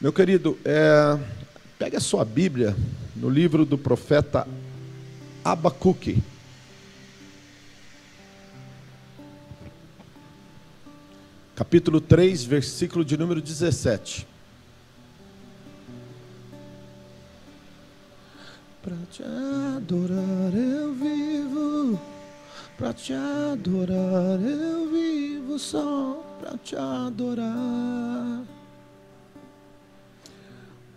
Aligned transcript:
Meu 0.00 0.14
querido, 0.14 0.58
é, 0.64 1.18
pegue 1.78 1.94
a 1.94 2.00
sua 2.00 2.24
Bíblia 2.24 2.74
no 3.14 3.28
livro 3.28 3.66
do 3.66 3.76
profeta 3.76 4.48
Abacuque. 5.44 6.22
Capítulo 11.54 12.00
3, 12.00 12.44
versículo 12.44 13.04
de 13.04 13.18
número 13.18 13.42
17. 13.42 14.26
Para 18.82 18.96
te 19.12 19.22
adorar 19.22 20.54
eu 20.54 20.94
vivo, 20.94 22.00
para 22.78 22.94
te 22.94 23.12
adorar 23.12 24.40
eu 24.40 24.90
vivo 24.90 25.58
só 25.58 26.24
para 26.40 26.56
te 26.56 26.74
adorar. 26.74 28.59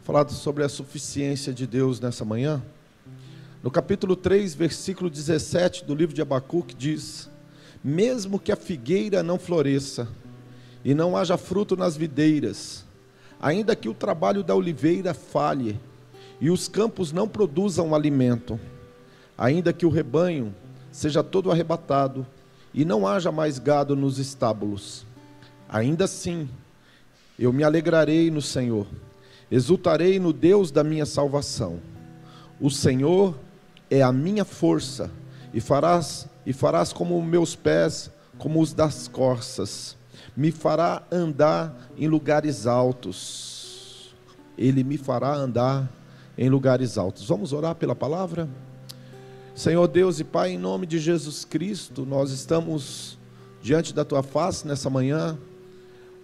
Falado 0.03 0.33
sobre 0.33 0.65
a 0.65 0.69
suficiência 0.69 1.53
de 1.53 1.65
Deus 1.65 2.01
nessa 2.01 2.25
manhã. 2.25 2.61
No 3.63 3.71
capítulo 3.71 4.17
3, 4.17 4.53
versículo 4.53 5.09
17 5.09 5.85
do 5.85 5.95
livro 5.95 6.13
de 6.13 6.21
Abacuque 6.21 6.75
diz: 6.75 7.29
Mesmo 7.81 8.37
que 8.37 8.51
a 8.51 8.57
figueira 8.57 9.23
não 9.23 9.39
floresça 9.39 10.05
e 10.83 10.93
não 10.93 11.15
haja 11.15 11.37
fruto 11.37 11.77
nas 11.77 11.95
videiras, 11.95 12.83
ainda 13.39 13.77
que 13.77 13.87
o 13.87 13.93
trabalho 13.93 14.43
da 14.43 14.53
oliveira 14.53 15.13
falhe 15.13 15.79
e 16.41 16.49
os 16.49 16.67
campos 16.67 17.13
não 17.13 17.25
produzam 17.25 17.95
alimento, 17.95 18.59
ainda 19.37 19.71
que 19.71 19.85
o 19.85 19.89
rebanho 19.89 20.53
seja 20.91 21.23
todo 21.23 21.49
arrebatado 21.49 22.27
e 22.73 22.83
não 22.83 23.07
haja 23.07 23.31
mais 23.31 23.57
gado 23.57 23.95
nos 23.95 24.19
estábulos. 24.19 25.05
Ainda 25.69 26.03
assim, 26.03 26.49
eu 27.39 27.53
me 27.53 27.63
alegrarei 27.63 28.29
no 28.29 28.41
Senhor, 28.41 28.85
exultarei 29.53 30.19
no 30.19 30.33
Deus 30.33 30.71
da 30.71 30.83
minha 30.83 31.05
salvação. 31.05 31.79
O 32.59 32.71
Senhor 32.71 33.37
é 33.87 34.01
a 34.01 34.11
minha 34.11 34.43
força, 34.43 35.11
e 35.53 35.61
farás 35.61 36.27
e 36.43 36.51
farás 36.51 36.91
como 36.91 37.21
meus 37.21 37.55
pés, 37.55 38.09
como 38.39 38.59
os 38.59 38.73
das 38.73 39.07
corças. 39.07 39.95
Me 40.35 40.49
fará 40.51 41.03
andar 41.11 41.91
em 41.95 42.07
lugares 42.07 42.65
altos. 42.65 44.13
Ele 44.57 44.83
me 44.83 44.97
fará 44.97 45.35
andar 45.35 45.87
em 46.35 46.49
lugares 46.49 46.97
altos. 46.97 47.27
Vamos 47.27 47.53
orar 47.53 47.75
pela 47.75 47.95
palavra? 47.95 48.49
Senhor 49.53 49.87
Deus 49.87 50.19
e 50.19 50.23
Pai, 50.23 50.53
em 50.53 50.57
nome 50.57 50.87
de 50.87 50.97
Jesus 50.97 51.45
Cristo, 51.45 52.07
nós 52.07 52.31
estamos 52.31 53.19
diante 53.61 53.93
da 53.93 54.03
tua 54.03 54.23
face 54.23 54.67
nessa 54.67 54.89
manhã. 54.89 55.37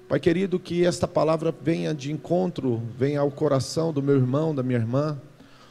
Pai 0.09 0.19
querido, 0.19 0.59
que 0.59 0.83
esta 0.83 1.07
palavra 1.07 1.53
venha 1.61 1.93
de 1.93 2.11
encontro, 2.11 2.81
venha 2.97 3.19
ao 3.19 3.29
coração 3.29 3.93
do 3.93 4.02
meu 4.02 4.15
irmão, 4.15 4.55
da 4.55 4.63
minha 4.63 4.79
irmã. 4.79 5.21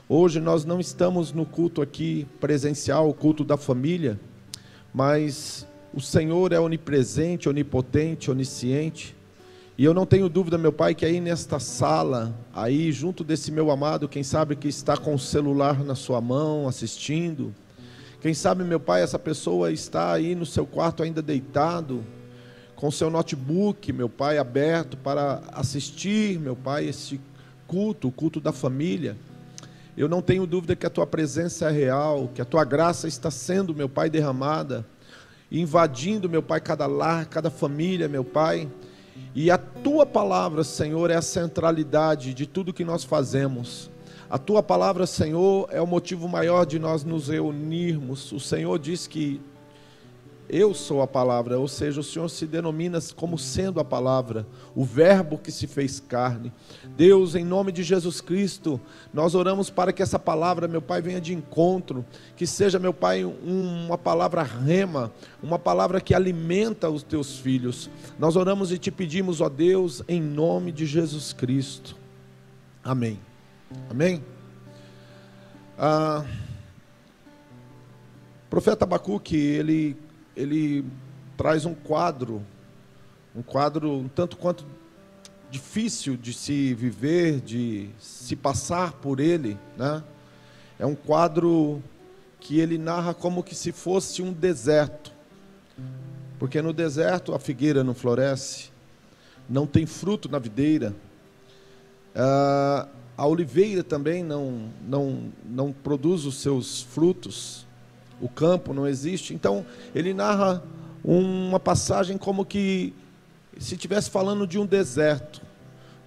Hoje 0.08 0.38
nós 0.38 0.64
não 0.64 0.78
estamos 0.78 1.32
no 1.32 1.44
culto 1.44 1.82
aqui 1.82 2.24
presencial, 2.38 3.08
o 3.08 3.12
culto 3.12 3.42
da 3.42 3.56
família, 3.56 4.16
mas 4.94 5.66
o 5.92 6.00
Senhor 6.00 6.52
é 6.52 6.60
onipresente, 6.60 7.48
onipotente, 7.48 8.30
onisciente. 8.30 9.16
E 9.76 9.84
eu 9.84 9.92
não 9.92 10.06
tenho 10.06 10.28
dúvida, 10.28 10.56
meu 10.56 10.72
Pai, 10.72 10.94
que 10.94 11.04
aí 11.04 11.20
nesta 11.20 11.58
sala, 11.58 12.32
aí 12.54 12.92
junto 12.92 13.24
desse 13.24 13.50
meu 13.50 13.72
amado, 13.72 14.08
quem 14.08 14.22
sabe 14.22 14.54
que 14.54 14.68
está 14.68 14.96
com 14.96 15.14
o 15.14 15.18
celular 15.18 15.82
na 15.82 15.96
sua 15.96 16.20
mão, 16.20 16.68
assistindo. 16.68 17.52
Quem 18.20 18.32
sabe, 18.32 18.62
meu 18.62 18.78
Pai, 18.78 19.02
essa 19.02 19.18
pessoa 19.18 19.72
está 19.72 20.12
aí 20.12 20.36
no 20.36 20.46
seu 20.46 20.64
quarto 20.64 21.02
ainda 21.02 21.20
deitado, 21.20 22.04
com 22.78 22.92
seu 22.92 23.10
notebook, 23.10 23.92
meu 23.92 24.08
Pai, 24.08 24.38
aberto 24.38 24.96
para 24.96 25.42
assistir, 25.52 26.38
meu 26.38 26.54
Pai, 26.54 26.86
esse 26.86 27.20
culto, 27.66 28.06
o 28.06 28.12
culto 28.12 28.40
da 28.40 28.52
família. 28.52 29.16
Eu 29.96 30.08
não 30.08 30.22
tenho 30.22 30.46
dúvida 30.46 30.76
que 30.76 30.86
a 30.86 30.90
tua 30.90 31.04
presença 31.04 31.68
é 31.68 31.72
real, 31.72 32.30
que 32.32 32.40
a 32.40 32.44
tua 32.44 32.64
graça 32.64 33.08
está 33.08 33.32
sendo, 33.32 33.74
meu 33.74 33.88
Pai, 33.88 34.08
derramada, 34.08 34.86
invadindo, 35.50 36.30
meu 36.30 36.40
Pai, 36.40 36.60
cada 36.60 36.86
lar, 36.86 37.26
cada 37.26 37.50
família, 37.50 38.08
meu 38.08 38.22
Pai 38.22 38.68
e 39.34 39.50
a 39.50 39.58
tua 39.58 40.06
palavra, 40.06 40.62
Senhor, 40.62 41.10
é 41.10 41.16
a 41.16 41.22
centralidade 41.22 42.32
de 42.32 42.46
tudo 42.46 42.72
que 42.72 42.84
nós 42.84 43.02
fazemos. 43.02 43.90
A 44.30 44.38
tua 44.38 44.62
palavra, 44.62 45.04
Senhor, 45.04 45.68
é 45.72 45.80
o 45.80 45.86
motivo 45.86 46.28
maior 46.28 46.64
de 46.64 46.78
nós 46.78 47.02
nos 47.02 47.26
reunirmos. 47.26 48.30
O 48.30 48.38
Senhor 48.38 48.78
diz 48.78 49.08
que 49.08 49.40
eu 50.48 50.72
sou 50.72 51.02
a 51.02 51.06
palavra, 51.06 51.58
ou 51.58 51.68
seja, 51.68 52.00
o 52.00 52.04
Senhor 52.04 52.28
se 52.28 52.46
denomina 52.46 52.98
como 53.14 53.38
sendo 53.38 53.80
a 53.80 53.84
palavra, 53.84 54.46
o 54.74 54.84
Verbo 54.84 55.36
que 55.36 55.52
se 55.52 55.66
fez 55.66 56.00
carne. 56.00 56.52
Deus, 56.96 57.34
em 57.34 57.44
nome 57.44 57.70
de 57.70 57.82
Jesus 57.82 58.20
Cristo, 58.20 58.80
nós 59.12 59.34
oramos 59.34 59.68
para 59.68 59.92
que 59.92 60.02
essa 60.02 60.18
palavra, 60.18 60.66
meu 60.66 60.80
Pai, 60.80 61.02
venha 61.02 61.20
de 61.20 61.34
encontro, 61.34 62.04
que 62.36 62.46
seja, 62.46 62.78
meu 62.78 62.94
Pai, 62.94 63.24
uma 63.24 63.98
palavra 63.98 64.42
rema, 64.42 65.12
uma 65.42 65.58
palavra 65.58 66.00
que 66.00 66.14
alimenta 66.14 66.88
os 66.88 67.02
teus 67.02 67.38
filhos. 67.38 67.90
Nós 68.18 68.34
oramos 68.34 68.72
e 68.72 68.78
te 68.78 68.90
pedimos, 68.90 69.40
ó 69.40 69.48
Deus, 69.48 70.02
em 70.08 70.20
nome 70.20 70.72
de 70.72 70.86
Jesus 70.86 71.32
Cristo. 71.32 71.94
Amém. 72.82 73.20
Amém. 73.90 74.24
Ah, 75.78 76.24
profeta 78.48 78.84
Abacuque, 78.84 79.36
ele 79.36 80.07
ele 80.38 80.84
traz 81.36 81.64
um 81.64 81.74
quadro, 81.74 82.42
um 83.34 83.42
quadro 83.42 83.92
um 83.92 84.08
tanto 84.08 84.36
quanto 84.36 84.64
difícil 85.50 86.16
de 86.16 86.32
se 86.32 86.74
viver, 86.74 87.40
de 87.40 87.90
se 87.98 88.36
passar 88.36 88.92
por 88.92 89.18
ele, 89.18 89.58
né? 89.76 90.02
É 90.78 90.86
um 90.86 90.94
quadro 90.94 91.82
que 92.38 92.60
ele 92.60 92.78
narra 92.78 93.12
como 93.12 93.42
que 93.42 93.54
se 93.54 93.72
fosse 93.72 94.22
um 94.22 94.32
deserto. 94.32 95.12
Porque 96.38 96.62
no 96.62 96.72
deserto 96.72 97.34
a 97.34 97.38
figueira 97.40 97.82
não 97.82 97.94
floresce, 97.94 98.70
não 99.48 99.66
tem 99.66 99.86
fruto 99.86 100.28
na 100.28 100.38
videira, 100.38 100.94
ah, 102.14 102.86
a 103.16 103.26
oliveira 103.26 103.82
também 103.82 104.22
não, 104.22 104.68
não, 104.86 105.32
não 105.44 105.72
produz 105.72 106.24
os 106.24 106.36
seus 106.36 106.82
frutos 106.82 107.66
o 108.20 108.28
campo 108.28 108.72
não 108.72 108.86
existe. 108.86 109.34
Então, 109.34 109.64
ele 109.94 110.12
narra 110.12 110.62
uma 111.04 111.60
passagem 111.60 112.18
como 112.18 112.44
que 112.44 112.92
se 113.58 113.74
estivesse 113.74 114.10
falando 114.10 114.46
de 114.46 114.58
um 114.58 114.66
deserto, 114.66 115.42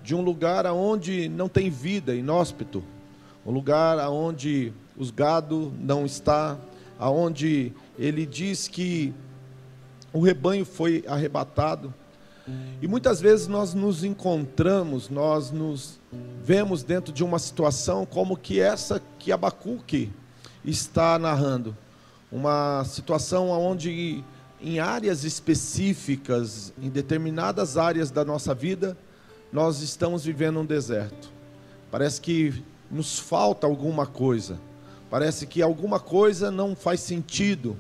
de 0.04 0.16
um 0.16 0.22
lugar 0.22 0.66
onde 0.68 1.30
não 1.30 1.50
tem 1.50 1.70
vida, 1.70 2.16
inóspito, 2.16 2.84
um 3.46 3.52
lugar 3.52 3.98
onde 4.10 4.74
os 4.98 5.12
gado 5.12 5.74
não 5.80 6.06
está, 6.06 6.58
aonde 7.00 7.74
ele 7.98 8.26
diz 8.26 8.68
que 8.68 9.14
o 10.14 10.20
rebanho 10.20 10.66
foi 10.66 11.04
arrebatado. 11.08 11.94
E 12.82 12.88
muitas 12.88 13.22
vezes 13.22 13.48
nós 13.48 13.74
nos 13.74 14.04
encontramos, 14.04 15.10
nós 15.10 15.52
nos 15.52 16.00
vemos 16.44 16.84
dentro 16.84 17.14
de 17.14 17.24
uma 17.24 17.40
situação 17.40 18.06
como 18.06 18.36
que 18.36 18.60
essa 18.60 19.02
que 19.20 19.32
Abacuque 19.32 20.12
está 20.66 21.18
narrando 21.18 21.76
uma 22.32 22.84
situação 22.86 23.50
onde 23.50 24.24
em 24.62 24.80
áreas 24.80 25.24
específicas, 25.24 26.72
em 26.82 26.90
determinadas 26.90 27.78
áreas 27.78 28.12
da 28.12 28.24
nossa 28.24 28.54
vida, 28.54 28.98
nós 29.52 29.82
estamos 29.82 30.24
vivendo 30.24 30.60
um 30.60 30.66
deserto. 30.66 31.30
Parece 31.90 32.22
que 32.22 32.64
nos 32.90 33.20
falta 33.20 33.68
alguma 33.68 34.06
coisa. 34.06 34.60
Parece 35.10 35.46
que 35.46 35.62
alguma 35.62 36.00
coisa 36.00 36.50
não 36.50 36.76
faz 36.76 37.02
sentido. 37.02 37.76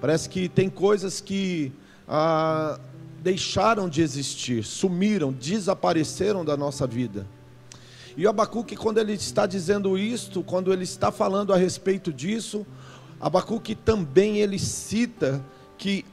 Parece 0.00 0.28
que 0.28 0.48
tem 0.48 0.70
coisas 0.70 1.20
que 1.20 1.72
ah, 2.08 2.80
deixaram 3.22 3.88
de 3.88 4.00
existir, 4.00 4.64
sumiram, 4.64 5.32
desapareceram 5.32 6.44
da 6.44 6.56
nossa 6.56 6.86
vida. 6.86 7.26
E 8.16 8.26
o 8.26 8.30
Abacuque, 8.30 8.76
quando 8.76 8.98
ele 8.98 9.12
está 9.12 9.46
dizendo 9.46 9.98
isto, 9.98 10.42
quando 10.42 10.72
ele 10.72 10.84
está 10.84 11.12
falando 11.12 11.52
a 11.52 11.56
respeito 11.56 12.12
disso, 12.12 12.66
Abacuque 13.20 13.74
também 13.74 14.38
ele 14.38 14.58
cita 14.58 15.44
que 15.76 16.04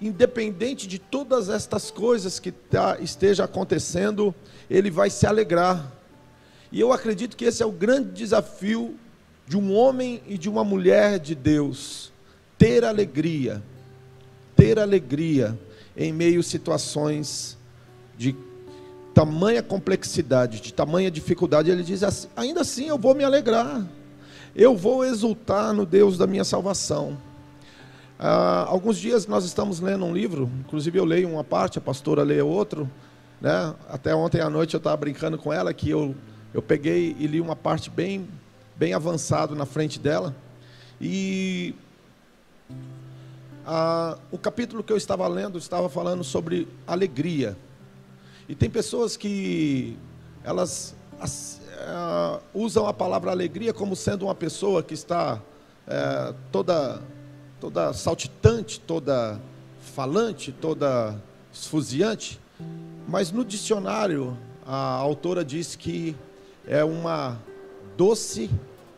independente 0.00 0.86
de 0.86 0.98
todas 0.98 1.48
estas 1.48 1.90
coisas 1.90 2.38
que 2.38 2.52
tá, 2.52 2.98
esteja 3.00 3.44
acontecendo, 3.44 4.34
ele 4.68 4.90
vai 4.90 5.08
se 5.08 5.26
alegrar. 5.26 5.90
E 6.70 6.78
eu 6.78 6.92
acredito 6.92 7.36
que 7.36 7.46
esse 7.46 7.62
é 7.62 7.66
o 7.66 7.72
grande 7.72 8.10
desafio 8.10 8.94
de 9.46 9.56
um 9.56 9.74
homem 9.74 10.20
e 10.26 10.36
de 10.36 10.50
uma 10.50 10.64
mulher 10.64 11.18
de 11.18 11.34
Deus, 11.34 12.12
ter 12.58 12.84
alegria, 12.84 13.62
ter 14.54 14.78
alegria 14.78 15.58
em 15.96 16.12
meio 16.12 16.40
a 16.40 16.42
situações 16.42 17.56
de 18.18 18.36
tamanha 19.14 19.62
complexidade, 19.62 20.60
de 20.60 20.74
tamanha 20.74 21.10
dificuldade. 21.10 21.70
Ele 21.70 21.82
diz 21.82 22.02
assim: 22.02 22.28
ainda 22.36 22.60
assim 22.60 22.88
eu 22.88 22.98
vou 22.98 23.14
me 23.14 23.24
alegrar 23.24 23.86
eu 24.56 24.74
vou 24.74 25.04
exultar 25.04 25.74
no 25.74 25.84
Deus 25.84 26.16
da 26.16 26.26
minha 26.26 26.42
salvação. 26.42 27.18
Ah, 28.18 28.64
alguns 28.66 28.96
dias 28.96 29.26
nós 29.26 29.44
estamos 29.44 29.80
lendo 29.80 30.06
um 30.06 30.14
livro, 30.14 30.50
inclusive 30.60 30.98
eu 30.98 31.04
leio 31.04 31.28
uma 31.28 31.44
parte, 31.44 31.76
a 31.76 31.82
pastora 31.82 32.22
lê 32.22 32.40
outro, 32.40 32.90
Né? 33.38 33.74
Até 33.90 34.14
ontem 34.14 34.40
à 34.40 34.48
noite 34.48 34.72
eu 34.72 34.78
estava 34.78 34.96
brincando 34.96 35.36
com 35.36 35.52
ela 35.52 35.74
que 35.74 35.90
eu, 35.90 36.14
eu 36.54 36.62
peguei 36.62 37.14
e 37.18 37.26
li 37.26 37.38
uma 37.38 37.54
parte 37.54 37.90
bem, 37.90 38.26
bem 38.74 38.94
avançado 38.94 39.54
na 39.54 39.66
frente 39.66 40.00
dela. 40.00 40.34
E 40.98 41.74
a, 43.66 44.16
o 44.30 44.38
capítulo 44.38 44.82
que 44.82 44.90
eu 44.90 44.96
estava 44.96 45.28
lendo 45.28 45.58
estava 45.58 45.90
falando 45.90 46.24
sobre 46.24 46.66
alegria. 46.86 47.58
E 48.48 48.54
tem 48.54 48.70
pessoas 48.70 49.18
que 49.18 49.98
elas 50.42 50.94
as, 51.20 51.60
uh, 51.76 52.40
usam 52.54 52.86
a 52.86 52.92
palavra 52.92 53.30
alegria 53.30 53.72
como 53.72 53.94
sendo 53.94 54.24
uma 54.26 54.34
pessoa 54.34 54.82
que 54.82 54.94
está 54.94 55.40
uh, 55.86 56.34
toda, 56.50 57.00
toda 57.60 57.92
saltitante, 57.92 58.80
toda 58.80 59.40
falante, 59.80 60.52
toda 60.52 61.16
esfuziante. 61.52 62.40
Mas 63.08 63.30
no 63.30 63.44
dicionário, 63.44 64.36
a 64.66 64.76
autora 64.76 65.44
diz 65.44 65.76
que 65.76 66.16
é 66.66 66.82
uma 66.82 67.38
doce 67.96 68.50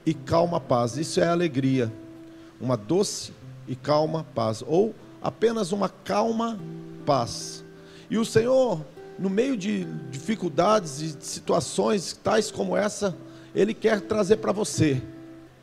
e 0.06 0.14
calma 0.14 0.60
paz. 0.60 0.96
Isso 0.96 1.20
é 1.20 1.28
alegria. 1.28 1.92
Uma 2.60 2.76
doce 2.76 3.32
e 3.66 3.76
calma 3.76 4.26
paz. 4.34 4.64
Ou 4.66 4.94
apenas 5.22 5.72
uma 5.72 5.88
calma 5.88 6.58
paz. 7.04 7.64
E 8.10 8.16
o 8.16 8.24
Senhor 8.24 8.80
no 9.18 9.28
meio 9.28 9.56
de 9.56 9.84
dificuldades 10.10 11.00
e 11.00 11.16
situações 11.20 12.18
tais 12.22 12.50
como 12.50 12.76
essa, 12.76 13.16
Ele 13.54 13.74
quer 13.74 14.00
trazer 14.00 14.36
para 14.36 14.52
você 14.52 15.02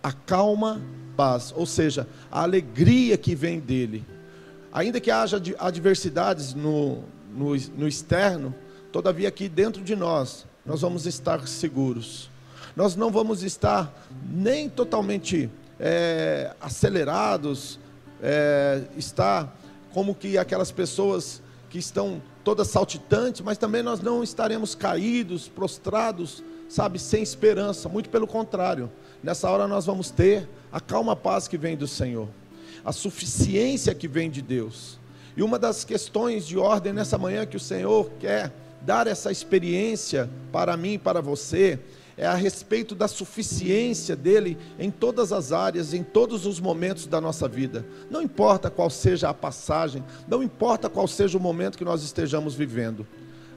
a 0.03 0.11
calma 0.11 0.81
paz, 1.15 1.53
ou 1.55 1.65
seja, 1.65 2.07
a 2.29 2.43
alegria 2.43 3.17
que 3.17 3.33
vem 3.33 3.59
dele. 3.59 4.05
Ainda 4.71 4.99
que 4.99 5.09
haja 5.09 5.41
adversidades 5.57 6.53
no, 6.53 7.03
no, 7.33 7.55
no 7.77 7.87
externo, 7.87 8.53
todavia 8.91 9.29
aqui 9.29 9.47
dentro 9.47 9.81
de 9.81 9.95
nós, 9.95 10.45
nós 10.65 10.81
vamos 10.81 11.05
estar 11.05 11.47
seguros. 11.47 12.29
Nós 12.75 12.95
não 12.95 13.09
vamos 13.09 13.41
estar 13.41 13.93
nem 14.29 14.67
totalmente 14.67 15.49
é, 15.79 16.53
acelerados, 16.59 17.79
é, 18.21 18.81
estar 18.97 19.55
como 19.93 20.13
que 20.13 20.37
aquelas 20.37 20.71
pessoas 20.71 21.41
que 21.75 21.79
estão 21.79 22.21
todas 22.41 22.69
saltitantes, 22.69 23.41
mas 23.41 23.57
também 23.57 23.83
nós 23.83 23.99
não 23.99 24.23
estaremos 24.23 24.73
caídos, 24.73 25.49
prostrados, 25.49 26.41
sabe, 26.69 26.97
sem 26.97 27.21
esperança, 27.21 27.89
muito 27.89 28.09
pelo 28.09 28.25
contrário. 28.25 28.89
Nessa 29.21 29.49
hora 29.49 29.67
nós 29.67 29.85
vamos 29.85 30.09
ter 30.09 30.47
a 30.71 30.79
calma 30.79 31.17
paz 31.17 31.49
que 31.49 31.57
vem 31.57 31.75
do 31.75 31.85
Senhor, 31.85 32.29
a 32.85 32.93
suficiência 32.93 33.93
que 33.93 34.07
vem 34.07 34.31
de 34.31 34.41
Deus. 34.41 34.97
E 35.35 35.43
uma 35.43 35.59
das 35.59 35.83
questões 35.83 36.47
de 36.47 36.57
ordem 36.57 36.93
nessa 36.93 37.17
manhã 37.17 37.45
que 37.45 37.57
o 37.57 37.59
Senhor 37.59 38.09
quer 38.21 38.53
dar 38.83 39.05
essa 39.05 39.29
experiência 39.29 40.29
para 40.53 40.77
mim 40.77 40.97
para 40.97 41.19
você 41.19 41.77
é 42.17 42.25
a 42.25 42.33
respeito 42.33 42.95
da 42.95 43.07
suficiência 43.07 44.15
dele 44.15 44.57
em 44.79 44.89
todas 44.89 45.33
as 45.33 45.51
áreas, 45.51 45.93
em 45.93 46.03
todos 46.03 46.45
os 46.45 46.59
momentos 46.59 47.07
da 47.07 47.19
nossa 47.19 47.47
vida. 47.47 47.85
Não 48.09 48.21
importa 48.21 48.69
qual 48.69 48.89
seja 48.89 49.29
a 49.29 49.33
passagem, 49.33 50.03
não 50.27 50.41
importa 50.41 50.89
qual 50.89 51.07
seja 51.07 51.37
o 51.37 51.41
momento 51.41 51.77
que 51.77 51.83
nós 51.83 52.03
estejamos 52.03 52.55
vivendo. 52.55 53.05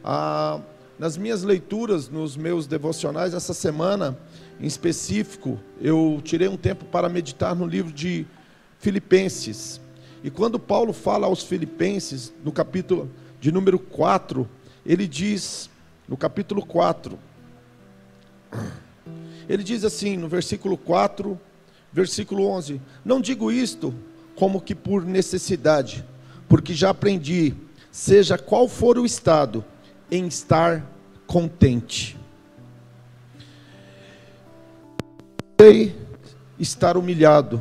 Ah, 0.03 0.61
nas 0.99 1.17
minhas 1.17 1.45
leituras, 1.45 2.09
nos 2.09 2.37
meus 2.37 2.67
devocionais, 2.67 3.33
essa 3.33 3.55
semana 3.55 4.19
em 4.61 4.67
específico, 4.67 5.61
eu 5.81 6.21
tirei 6.25 6.49
um 6.49 6.57
tempo 6.57 6.85
para 6.85 7.09
meditar 7.09 7.55
no 7.55 7.65
livro 7.65 7.93
de 7.93 8.27
Filipenses. 8.81 9.81
E 10.25 10.31
quando 10.31 10.59
Paulo 10.59 10.93
fala 10.93 11.29
aos 11.29 11.45
Filipenses, 11.45 12.33
no 12.45 12.51
capítulo 12.51 13.09
de 13.41 13.53
número 13.53 13.79
4, 13.79 14.49
ele 14.85 15.07
diz, 15.07 15.71
no 16.09 16.17
capítulo 16.17 16.67
4, 16.67 17.17
ele 19.49 19.63
diz 19.63 19.85
assim 19.85 20.17
no 20.17 20.29
versículo 20.29 20.77
4, 20.77 21.39
versículo 21.93 22.47
11: 22.47 22.81
Não 23.05 23.21
digo 23.21 23.51
isto 23.51 23.95
como 24.37 24.61
que 24.61 24.75
por 24.75 25.05
necessidade, 25.05 26.05
porque 26.49 26.75
já 26.75 26.91
aprendi, 26.91 27.55
seja 27.91 28.37
qual 28.37 28.69
for 28.69 28.99
o 28.99 29.07
estado, 29.07 29.65
em 30.11 30.27
estar 30.27 30.85
contente. 31.27 32.17
Sei 35.61 35.97
estar 36.59 36.97
humilhado 36.97 37.61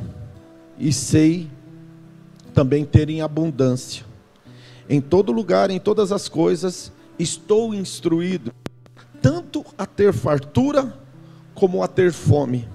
e 0.77 0.93
sei 0.93 1.49
também 2.53 2.85
ter 2.85 3.09
em 3.09 3.21
abundância. 3.21 4.05
Em 4.89 5.01
todo 5.01 5.31
lugar, 5.31 5.69
em 5.69 5.79
todas 5.79 6.11
as 6.11 6.29
coisas, 6.29 6.91
estou 7.17 7.73
instruído 7.73 8.53
tanto 9.21 9.65
a 9.77 9.85
ter 9.85 10.13
fartura 10.13 10.93
como 11.53 11.81
a 11.83 11.87
ter 11.87 12.11
fome, 12.11 12.67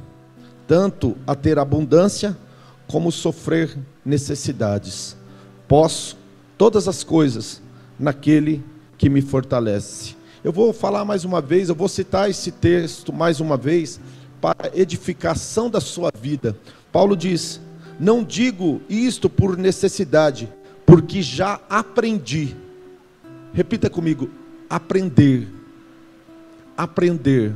tanto 0.67 1.17
a 1.27 1.35
ter 1.35 1.59
abundância 1.59 2.37
como 2.87 3.13
sofrer 3.13 3.79
necessidades. 4.05 5.17
Posso 5.69 6.17
todas 6.59 6.89
as 6.89 7.03
coisas 7.05 7.63
naquele 7.99 8.63
que 8.99 9.09
me 9.09 9.23
fortalece. 9.23 10.17
Eu 10.45 10.53
vou 10.53 10.73
falar 10.73 11.05
mais 11.05 11.25
uma 11.25 11.41
vez, 11.41 11.69
eu 11.69 11.75
vou 11.75 11.89
citar 11.89 12.29
esse 12.29 12.51
texto 12.51 13.13
mais 13.13 13.41
uma 13.41 13.57
vez 13.57 14.01
para 14.41 14.77
edificação 14.77 15.71
da 15.71 15.81
sua 15.81 16.11
vida. 16.21 16.57
Paulo 16.91 17.17
diz: 17.17 17.61
Não 17.99 18.25
digo 18.25 18.81
isto 18.89 19.31
por 19.31 19.57
necessidade, 19.57 20.53
porque 20.85 21.23
já 21.23 21.61
aprendi. 21.71 22.57
Repita 23.53 23.89
comigo: 23.89 24.29
aprender 24.69 25.49
aprender. 26.77 27.55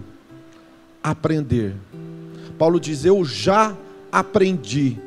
Aprender. 1.02 1.74
Paulo 2.58 2.80
diz: 2.80 3.04
Eu 3.04 3.24
já 3.24 3.76
aprendi. 4.10 4.98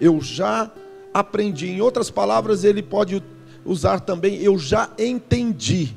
Eu 0.00 0.20
já 0.20 0.70
aprendi. 1.12 1.68
Em 1.68 1.80
outras 1.80 2.10
palavras, 2.10 2.64
ele 2.64 2.82
pode 2.82 3.22
usar 3.64 4.00
também: 4.00 4.42
Eu 4.42 4.58
já 4.58 4.90
entendi. 4.98 5.94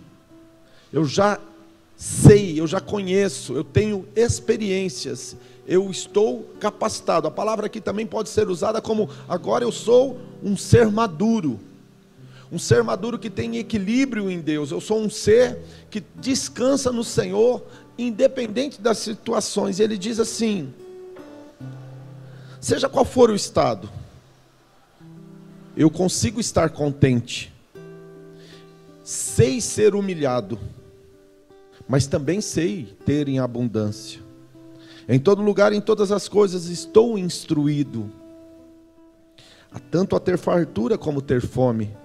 Eu 0.92 1.06
já 1.06 1.40
sei, 1.96 2.60
eu 2.60 2.68
já 2.68 2.80
conheço, 2.80 3.54
eu 3.54 3.64
tenho 3.64 4.06
experiências, 4.16 5.36
eu 5.66 5.90
estou 5.90 6.44
capacitado. 6.60 7.28
A 7.28 7.32
palavra 7.32 7.66
aqui 7.66 7.80
também 7.80 8.06
pode 8.06 8.30
ser 8.30 8.48
usada 8.50 8.82
como 8.82 9.10
agora 9.28 9.64
eu 9.64 9.72
sou 9.72 10.20
um 10.44 10.56
ser 10.58 10.92
maduro 10.92 11.60
um 12.54 12.60
ser 12.60 12.84
maduro 12.84 13.18
que 13.18 13.32
tem 13.32 13.58
equilíbrio 13.58 14.30
em 14.30 14.40
Deus. 14.40 14.70
Eu 14.70 14.80
sou 14.80 15.00
um 15.00 15.10
ser 15.10 15.58
que 15.90 16.04
descansa 16.16 16.92
no 16.92 17.04
Senhor, 17.04 17.66
independente 17.98 18.80
das 18.80 19.00
situações. 19.00 19.80
Ele 19.80 19.98
diz 19.98 20.20
assim: 20.20 20.72
seja 22.62 22.88
qual 22.88 23.04
for 23.04 23.32
o 23.32 23.36
estado, 23.36 23.90
eu 25.76 25.90
consigo 25.90 26.40
estar 26.40 26.70
contente, 26.70 27.52
sei 29.04 29.60
ser 29.60 29.96
humilhado, 29.96 30.60
mas 31.88 32.06
também 32.06 32.40
sei 32.40 32.96
ter 33.04 33.28
em 33.28 33.40
abundância. 33.40 34.22
Em 35.10 35.20
todo 35.20 35.42
lugar, 35.42 35.74
em 35.74 35.82
todas 35.82 36.12
as 36.12 36.30
coisas, 36.30 36.68
estou 36.68 37.18
instruído, 37.18 38.12
tanto 39.90 40.16
a 40.16 40.20
ter 40.20 40.38
fartura 40.38 41.00
como 41.00 41.20
ter 41.20 41.42
fome 41.42 42.03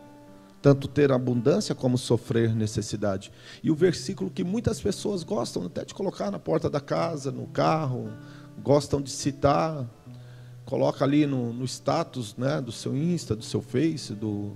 tanto 0.68 0.86
ter 0.86 1.10
abundância 1.10 1.74
como 1.74 1.96
sofrer 1.96 2.54
necessidade. 2.54 3.32
E 3.62 3.70
o 3.70 3.74
versículo 3.74 4.30
que 4.30 4.44
muitas 4.44 4.78
pessoas 4.78 5.22
gostam 5.22 5.64
até 5.64 5.82
de 5.82 5.94
colocar 5.94 6.30
na 6.30 6.38
porta 6.38 6.68
da 6.68 6.78
casa, 6.78 7.32
no 7.32 7.46
carro, 7.46 8.12
gostam 8.62 9.00
de 9.00 9.10
citar, 9.10 9.88
coloca 10.66 11.06
ali 11.06 11.24
no, 11.24 11.54
no 11.54 11.64
status 11.64 12.36
né, 12.36 12.60
do 12.60 12.70
seu 12.70 12.94
Insta, 12.94 13.34
do 13.34 13.42
seu 13.42 13.62
Face, 13.62 14.12
do, 14.12 14.52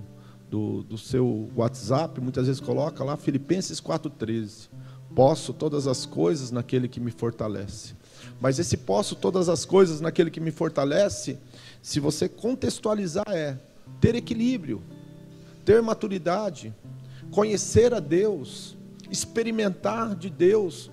do, 0.51 0.83
do 0.83 0.99
seu 0.99 1.49
WhatsApp, 1.55 2.21
muitas 2.21 2.45
vezes 2.45 2.61
coloca 2.61 3.03
lá 3.03 3.17
Filipenses 3.17 3.81
4,13. 3.81 4.69
Posso 5.15 5.51
todas 5.51 5.87
as 5.87 6.05
coisas 6.05 6.51
naquele 6.51 6.87
que 6.87 6.99
me 6.99 7.09
fortalece. 7.09 7.95
Mas 8.39 8.59
esse 8.59 8.77
posso 8.77 9.15
todas 9.15 9.49
as 9.49 9.65
coisas 9.65 9.99
naquele 9.99 10.29
que 10.29 10.39
me 10.39 10.51
fortalece, 10.51 11.39
se 11.81 11.99
você 11.99 12.29
contextualizar, 12.29 13.25
é 13.29 13.57
ter 13.99 14.13
equilíbrio 14.13 14.79
ter 15.65 15.81
maturidade, 15.81 16.73
conhecer 17.31 17.93
a 17.93 17.99
Deus, 17.99 18.77
experimentar 19.09 20.15
de 20.15 20.29
Deus. 20.29 20.91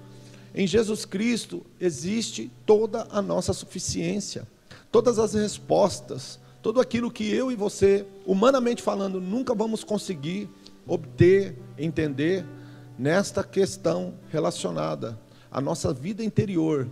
Em 0.54 0.66
Jesus 0.66 1.04
Cristo 1.04 1.64
existe 1.80 2.50
toda 2.66 3.06
a 3.10 3.22
nossa 3.22 3.52
suficiência, 3.52 4.46
todas 4.90 5.18
as 5.18 5.34
respostas, 5.34 6.40
tudo 6.62 6.80
aquilo 6.80 7.10
que 7.10 7.32
eu 7.32 7.50
e 7.50 7.56
você, 7.56 8.06
humanamente 8.26 8.82
falando, 8.82 9.20
nunca 9.20 9.54
vamos 9.54 9.82
conseguir 9.82 10.48
obter, 10.86 11.56
entender 11.78 12.44
nesta 12.98 13.42
questão 13.42 14.14
relacionada 14.28 15.18
à 15.50 15.60
nossa 15.60 15.92
vida 15.92 16.22
interior, 16.22 16.86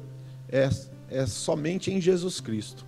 é, 0.48 0.70
é 1.10 1.26
somente 1.26 1.92
em 1.92 2.00
Jesus 2.00 2.40
Cristo. 2.40 2.86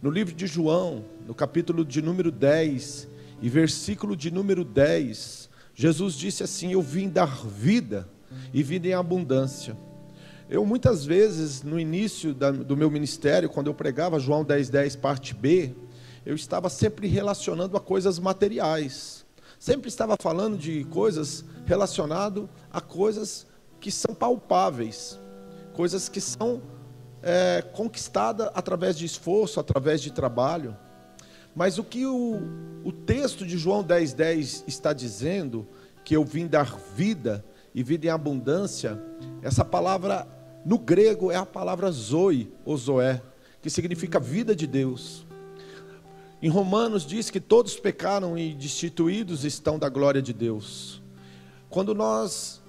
No 0.00 0.08
livro 0.08 0.34
de 0.34 0.46
João, 0.46 1.04
no 1.26 1.34
capítulo 1.34 1.84
de 1.84 2.00
número 2.00 2.30
10, 2.30 3.08
e 3.40 3.48
versículo 3.48 4.16
de 4.16 4.30
número 4.30 4.64
10, 4.64 5.48
Jesus 5.74 6.14
disse 6.14 6.42
assim: 6.42 6.72
Eu 6.72 6.82
vim 6.82 7.08
dar 7.08 7.44
vida 7.46 8.08
e 8.52 8.62
vida 8.62 8.88
em 8.88 8.92
abundância. 8.92 9.76
Eu 10.48 10.66
muitas 10.66 11.04
vezes, 11.04 11.62
no 11.62 11.78
início 11.78 12.34
da, 12.34 12.50
do 12.50 12.76
meu 12.76 12.90
ministério, 12.90 13.48
quando 13.48 13.68
eu 13.68 13.74
pregava 13.74 14.18
João 14.18 14.44
10,10, 14.44 14.70
10, 14.70 14.96
parte 14.96 15.34
B, 15.34 15.74
eu 16.26 16.34
estava 16.34 16.68
sempre 16.68 17.06
relacionando 17.06 17.76
a 17.76 17.80
coisas 17.80 18.18
materiais. 18.18 19.24
Sempre 19.58 19.88
estava 19.88 20.16
falando 20.20 20.58
de 20.58 20.84
coisas 20.84 21.44
relacionadas 21.66 22.44
a 22.72 22.80
coisas 22.80 23.46
que 23.78 23.90
são 23.90 24.14
palpáveis, 24.14 25.18
coisas 25.72 26.08
que 26.08 26.20
são 26.20 26.60
é, 27.22 27.62
conquistadas 27.72 28.50
através 28.54 28.96
de 28.98 29.04
esforço, 29.04 29.60
através 29.60 30.02
de 30.02 30.10
trabalho. 30.10 30.76
Mas 31.54 31.78
o 31.78 31.84
que 31.84 32.06
o, 32.06 32.38
o 32.84 32.92
texto 32.92 33.46
de 33.46 33.58
João 33.58 33.82
10,10 33.82 34.14
10 34.14 34.64
está 34.66 34.92
dizendo, 34.92 35.66
que 36.04 36.16
eu 36.16 36.24
vim 36.24 36.46
dar 36.46 36.76
vida 36.96 37.44
e 37.74 37.82
vida 37.82 38.06
em 38.06 38.10
abundância, 38.10 39.00
essa 39.42 39.64
palavra 39.64 40.26
no 40.64 40.78
grego 40.78 41.30
é 41.30 41.36
a 41.36 41.46
palavra 41.46 41.90
zoe, 41.90 42.52
ou 42.64 42.76
zoé, 42.76 43.22
que 43.62 43.70
significa 43.70 44.18
vida 44.18 44.54
de 44.54 44.66
Deus. 44.66 45.26
Em 46.42 46.48
Romanos 46.48 47.04
diz 47.04 47.30
que 47.30 47.40
todos 47.40 47.76
pecaram 47.76 48.36
e 48.36 48.54
destituídos 48.54 49.44
estão 49.44 49.78
da 49.78 49.88
glória 49.88 50.22
de 50.22 50.32
Deus. 50.32 51.02
Quando 51.68 51.94
nós 51.94 52.60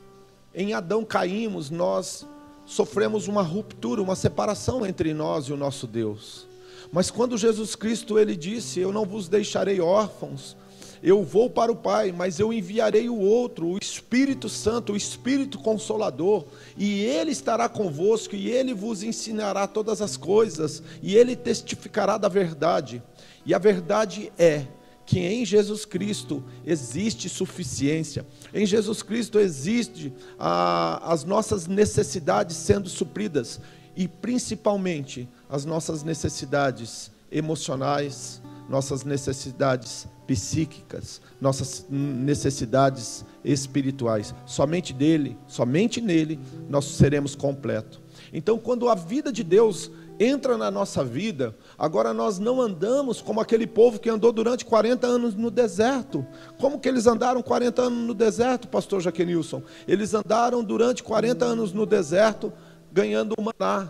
em 0.53 0.73
Adão 0.73 1.05
caímos, 1.05 1.69
nós 1.69 2.27
sofremos 2.65 3.27
uma 3.27 3.41
ruptura, 3.41 4.01
uma 4.01 4.15
separação 4.15 4.85
entre 4.85 5.13
nós 5.13 5.45
e 5.45 5.53
o 5.53 5.57
nosso 5.57 5.88
Deus. 5.88 6.47
Mas 6.91 7.10
quando 7.10 7.38
Jesus 7.38 7.75
Cristo 7.75 8.19
ele 8.19 8.36
disse: 8.36 8.79
"Eu 8.79 8.91
não 8.91 9.05
vos 9.05 9.27
deixarei 9.27 9.79
órfãos, 9.79 10.55
eu 11.03 11.24
vou 11.24 11.50
para 11.50 11.71
o 11.71 11.75
Pai, 11.75 12.12
mas 12.12 12.39
eu 12.39 12.53
enviarei 12.53 13.10
o 13.10 13.17
outro, 13.17 13.67
o 13.67 13.77
Espírito 13.79 14.48
Santo, 14.48 14.93
o 14.93 14.98
Espírito 14.98 15.57
Consolador, 15.57 16.45
e 16.77 17.01
ele 17.01 17.31
estará 17.31 17.67
convosco, 17.67 18.36
e 18.36 18.51
ele 18.51 18.74
vos 18.74 19.01
ensinará 19.01 19.65
todas 19.65 20.00
as 20.01 20.15
coisas, 20.15 20.83
e 21.01 21.15
ele 21.15 21.36
testificará 21.36 22.17
da 22.17 22.27
verdade. 22.27 23.01
E 23.43 23.53
a 23.53 23.57
verdade 23.57 24.31
é 24.38 24.67
que 25.03 25.19
em 25.19 25.43
Jesus 25.43 25.86
Cristo 25.86 26.43
existe 26.63 27.27
suficiência, 27.27 28.25
em 28.53 28.65
Jesus 28.65 29.01
Cristo 29.01 29.39
existe 29.39 30.13
a, 30.38 31.12
as 31.12 31.24
nossas 31.24 31.65
necessidades 31.65 32.55
sendo 32.55 32.88
supridas, 32.88 33.60
e 33.95 34.07
principalmente 34.07 35.27
as 35.50 35.65
nossas 35.65 36.03
necessidades 36.03 37.12
emocionais, 37.31 38.41
nossas 38.69 39.03
necessidades 39.03 40.07
psíquicas, 40.27 41.21
nossas 41.39 41.86
necessidades 41.89 43.25
espirituais. 43.43 44.33
Somente 44.45 44.93
dele, 44.93 45.38
somente 45.48 46.00
nele, 46.00 46.39
nós 46.69 46.86
seremos 46.86 47.36
completos. 47.36 48.00
Então, 48.31 48.57
quando 48.57 48.88
a 48.88 48.95
vida 48.95 49.31
de 49.31 49.43
Deus 49.43 49.91
entra 50.19 50.57
na 50.57 50.69
nossa 50.69 51.03
vida, 51.03 51.55
agora 51.77 52.13
nós 52.13 52.38
não 52.38 52.62
andamos 52.62 53.21
como 53.21 53.41
aquele 53.41 53.65
povo 53.65 54.00
que 54.00 54.10
andou 54.10 54.31
durante 54.31 54.63
40 54.63 55.07
anos 55.07 55.33
no 55.33 55.50
deserto. 55.50 56.25
Como 56.60 56.79
que 56.79 56.88
eles 56.88 57.07
andaram 57.07 57.41
40 57.41 57.81
anos 57.81 58.07
no 58.07 58.13
deserto, 58.13 58.67
pastor 58.67 59.01
Jaquenilson? 59.01 59.63
Eles 59.88 60.13
andaram 60.13 60.63
durante 60.63 61.01
40 61.01 61.43
anos 61.43 61.74
no 61.74 61.86
deserto 61.86 62.53
ganhando 62.91 63.36
o 63.38 63.41
maná. 63.41 63.89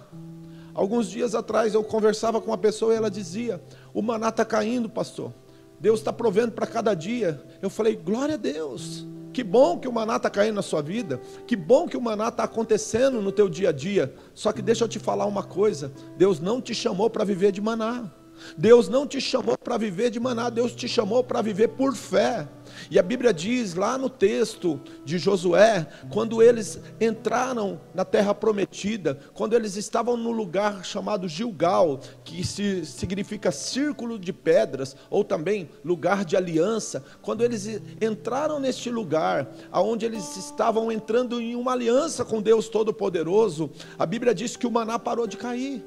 Alguns 0.73 1.09
dias 1.09 1.35
atrás 1.35 1.73
eu 1.73 1.83
conversava 1.83 2.39
com 2.39 2.51
uma 2.51 2.57
pessoa 2.57 2.93
e 2.93 2.97
ela 2.97 3.09
dizia: 3.09 3.61
O 3.93 4.01
maná 4.01 4.29
está 4.29 4.45
caindo, 4.45 4.89
pastor. 4.89 5.33
Deus 5.81 5.99
está 5.99 6.13
provendo 6.13 6.51
para 6.51 6.67
cada 6.67 6.93
dia. 6.93 7.41
Eu 7.59 7.69
falei, 7.69 7.95
glória 7.95 8.35
a 8.35 8.37
Deus. 8.37 9.07
Que 9.33 9.43
bom 9.43 9.79
que 9.79 9.87
o 9.87 9.91
maná 9.91 10.17
está 10.17 10.29
caindo 10.29 10.55
na 10.55 10.61
sua 10.61 10.81
vida. 10.81 11.19
Que 11.47 11.55
bom 11.55 11.87
que 11.87 11.97
o 11.97 12.01
maná 12.01 12.27
está 12.27 12.43
acontecendo 12.43 13.19
no 13.19 13.31
teu 13.31 13.49
dia 13.49 13.69
a 13.69 13.71
dia. 13.71 14.13
Só 14.33 14.51
que 14.51 14.61
deixa 14.61 14.83
eu 14.83 14.87
te 14.87 14.99
falar 14.99 15.25
uma 15.25 15.41
coisa: 15.41 15.91
Deus 16.17 16.39
não 16.39 16.61
te 16.61 16.75
chamou 16.75 17.09
para 17.09 17.23
viver 17.23 17.51
de 17.51 17.59
maná. 17.59 18.11
Deus 18.57 18.89
não 18.89 19.07
te 19.07 19.19
chamou 19.19 19.57
para 19.57 19.77
viver 19.77 20.09
de 20.09 20.19
maná, 20.19 20.49
Deus 20.49 20.73
te 20.73 20.87
chamou 20.87 21.23
para 21.23 21.41
viver 21.41 21.69
por 21.69 21.95
fé. 21.95 22.47
E 22.89 22.97
a 22.97 23.03
Bíblia 23.03 23.33
diz 23.33 23.75
lá 23.75 23.97
no 23.97 24.09
texto 24.09 24.79
de 25.03 25.17
Josué, 25.17 25.87
quando 26.09 26.41
eles 26.41 26.79
entraram 26.99 27.81
na 27.93 28.05
terra 28.05 28.33
prometida, 28.33 29.19
quando 29.33 29.53
eles 29.53 29.75
estavam 29.75 30.15
no 30.17 30.31
lugar 30.31 30.83
chamado 30.85 31.27
Gilgal, 31.27 31.99
que 32.23 32.43
significa 32.45 33.51
círculo 33.51 34.17
de 34.17 34.33
pedras, 34.33 34.95
ou 35.09 35.23
também 35.23 35.69
lugar 35.83 36.25
de 36.25 36.35
aliança, 36.35 37.03
quando 37.21 37.43
eles 37.43 37.81
entraram 38.01 38.59
neste 38.59 38.89
lugar, 38.89 39.51
aonde 39.71 40.05
eles 40.05 40.37
estavam 40.37 40.91
entrando 40.91 41.39
em 41.41 41.55
uma 41.55 41.73
aliança 41.73 42.23
com 42.23 42.41
Deus 42.41 42.69
Todo-Poderoso, 42.69 43.71
a 43.97 44.05
Bíblia 44.05 44.33
diz 44.33 44.55
que 44.55 44.67
o 44.67 44.71
maná 44.71 44.97
parou 44.97 45.27
de 45.27 45.37
cair. 45.37 45.83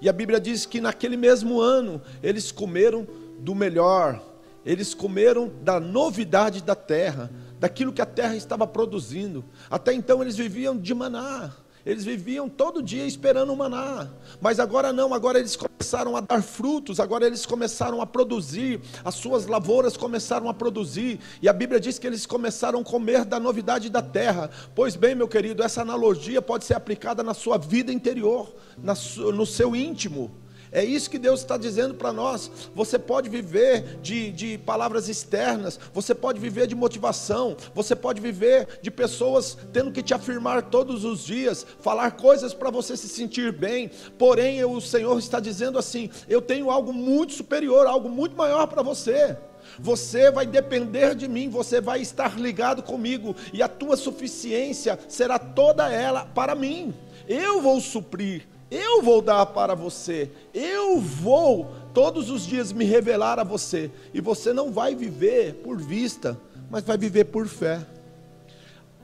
E 0.00 0.08
a 0.08 0.12
Bíblia 0.12 0.40
diz 0.40 0.66
que 0.66 0.80
naquele 0.80 1.16
mesmo 1.16 1.60
ano 1.60 2.00
eles 2.22 2.52
comeram 2.52 3.06
do 3.38 3.54
melhor, 3.54 4.22
eles 4.64 4.94
comeram 4.94 5.52
da 5.62 5.78
novidade 5.78 6.62
da 6.62 6.74
terra, 6.74 7.30
daquilo 7.58 7.92
que 7.92 8.02
a 8.02 8.06
terra 8.06 8.36
estava 8.36 8.66
produzindo. 8.66 9.44
Até 9.70 9.92
então 9.92 10.22
eles 10.22 10.36
viviam 10.36 10.76
de 10.76 10.94
maná. 10.94 11.52
Eles 11.84 12.04
viviam 12.04 12.48
todo 12.48 12.82
dia 12.82 13.04
esperando 13.04 13.52
o 13.52 13.56
maná, 13.56 14.08
mas 14.40 14.58
agora 14.58 14.92
não, 14.92 15.12
agora 15.12 15.38
eles 15.38 15.54
começaram 15.54 16.16
a 16.16 16.20
dar 16.20 16.42
frutos, 16.42 16.98
agora 16.98 17.26
eles 17.26 17.44
começaram 17.44 18.00
a 18.00 18.06
produzir, 18.06 18.80
as 19.04 19.14
suas 19.16 19.46
lavouras 19.46 19.94
começaram 19.94 20.48
a 20.48 20.54
produzir, 20.54 21.20
e 21.42 21.48
a 21.48 21.52
Bíblia 21.52 21.78
diz 21.78 21.98
que 21.98 22.06
eles 22.06 22.24
começaram 22.24 22.80
a 22.80 22.84
comer 22.84 23.26
da 23.26 23.38
novidade 23.38 23.90
da 23.90 24.00
terra. 24.00 24.50
Pois 24.74 24.96
bem, 24.96 25.14
meu 25.14 25.28
querido, 25.28 25.62
essa 25.62 25.82
analogia 25.82 26.40
pode 26.40 26.64
ser 26.64 26.74
aplicada 26.74 27.22
na 27.22 27.34
sua 27.34 27.58
vida 27.58 27.92
interior, 27.92 28.54
no 28.78 29.44
seu 29.44 29.76
íntimo. 29.76 30.43
É 30.74 30.84
isso 30.84 31.08
que 31.08 31.20
Deus 31.20 31.38
está 31.38 31.56
dizendo 31.56 31.94
para 31.94 32.12
nós. 32.12 32.50
Você 32.74 32.98
pode 32.98 33.28
viver 33.28 34.00
de, 34.02 34.32
de 34.32 34.58
palavras 34.58 35.08
externas, 35.08 35.78
você 35.92 36.12
pode 36.12 36.40
viver 36.40 36.66
de 36.66 36.74
motivação, 36.74 37.56
você 37.72 37.94
pode 37.94 38.20
viver 38.20 38.80
de 38.82 38.90
pessoas 38.90 39.56
tendo 39.72 39.92
que 39.92 40.02
te 40.02 40.12
afirmar 40.12 40.62
todos 40.62 41.04
os 41.04 41.24
dias, 41.24 41.64
falar 41.78 42.10
coisas 42.10 42.52
para 42.52 42.70
você 42.70 42.96
se 42.96 43.08
sentir 43.08 43.52
bem. 43.52 43.88
Porém, 44.18 44.64
o 44.64 44.80
Senhor 44.80 45.16
está 45.16 45.38
dizendo 45.38 45.78
assim: 45.78 46.10
eu 46.28 46.42
tenho 46.42 46.68
algo 46.68 46.92
muito 46.92 47.34
superior, 47.34 47.86
algo 47.86 48.08
muito 48.08 48.36
maior 48.36 48.66
para 48.66 48.82
você. 48.82 49.36
Você 49.78 50.28
vai 50.32 50.44
depender 50.44 51.14
de 51.14 51.28
mim, 51.28 51.48
você 51.48 51.80
vai 51.80 52.00
estar 52.00 52.36
ligado 52.36 52.82
comigo, 52.82 53.36
e 53.52 53.62
a 53.62 53.68
tua 53.68 53.96
suficiência 53.96 54.98
será 55.08 55.38
toda 55.38 55.88
ela 55.92 56.24
para 56.26 56.56
mim. 56.56 56.92
Eu 57.28 57.62
vou 57.62 57.80
suprir 57.80 58.53
eu 58.74 59.02
vou 59.02 59.22
dar 59.22 59.46
para 59.46 59.74
você, 59.74 60.30
eu 60.52 60.98
vou 61.00 61.72
todos 61.92 62.28
os 62.28 62.44
dias 62.44 62.72
me 62.72 62.84
revelar 62.84 63.38
a 63.38 63.44
você, 63.44 63.90
e 64.12 64.20
você 64.20 64.52
não 64.52 64.72
vai 64.72 64.94
viver 64.94 65.54
por 65.62 65.80
vista, 65.80 66.38
mas 66.68 66.82
vai 66.82 66.98
viver 66.98 67.26
por 67.26 67.46
fé. 67.46 67.86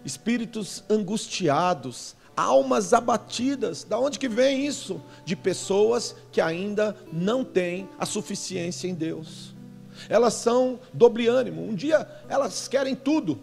Espíritos 0.04 0.82
angustiados, 0.90 2.16
almas 2.36 2.92
abatidas, 2.92 3.84
da 3.84 3.98
onde 3.98 4.18
que 4.18 4.28
vem 4.28 4.66
isso? 4.66 5.00
De 5.24 5.36
pessoas 5.36 6.16
que 6.32 6.40
ainda 6.40 6.96
não 7.12 7.44
têm 7.44 7.88
a 7.98 8.06
suficiência 8.06 8.88
em 8.88 8.94
Deus. 8.94 9.54
Elas 10.08 10.34
são 10.34 10.80
doble 10.92 11.28
ânimo. 11.28 11.62
Um 11.62 11.74
dia 11.74 12.08
elas 12.28 12.66
querem 12.66 12.96
tudo, 12.96 13.38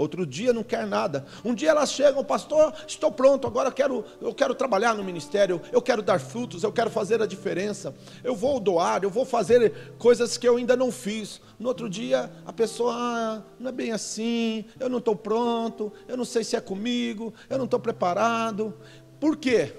Outro 0.00 0.24
dia 0.24 0.50
não 0.50 0.62
quer 0.62 0.86
nada. 0.86 1.26
Um 1.44 1.54
dia 1.54 1.68
elas 1.68 1.92
chegam, 1.92 2.24
pastor, 2.24 2.72
estou 2.88 3.12
pronto, 3.12 3.46
agora 3.46 3.68
eu 3.68 3.72
quero, 3.72 4.02
eu 4.18 4.32
quero 4.32 4.54
trabalhar 4.54 4.94
no 4.94 5.04
ministério, 5.04 5.60
eu 5.70 5.82
quero 5.82 6.00
dar 6.00 6.18
frutos, 6.18 6.62
eu 6.62 6.72
quero 6.72 6.88
fazer 6.88 7.20
a 7.20 7.26
diferença. 7.26 7.94
Eu 8.24 8.34
vou 8.34 8.58
doar, 8.58 9.02
eu 9.02 9.10
vou 9.10 9.26
fazer 9.26 9.92
coisas 9.98 10.38
que 10.38 10.48
eu 10.48 10.56
ainda 10.56 10.74
não 10.74 10.90
fiz. 10.90 11.38
No 11.58 11.68
outro 11.68 11.86
dia 11.86 12.32
a 12.46 12.50
pessoa, 12.50 12.94
ah, 12.96 13.42
não 13.58 13.68
é 13.68 13.72
bem 13.72 13.92
assim, 13.92 14.64
eu 14.78 14.88
não 14.88 14.96
estou 14.96 15.14
pronto, 15.14 15.92
eu 16.08 16.16
não 16.16 16.24
sei 16.24 16.44
se 16.44 16.56
é 16.56 16.62
comigo, 16.62 17.34
eu 17.50 17.58
não 17.58 17.66
estou 17.66 17.78
preparado. 17.78 18.72
Por 19.20 19.36
quê? 19.36 19.70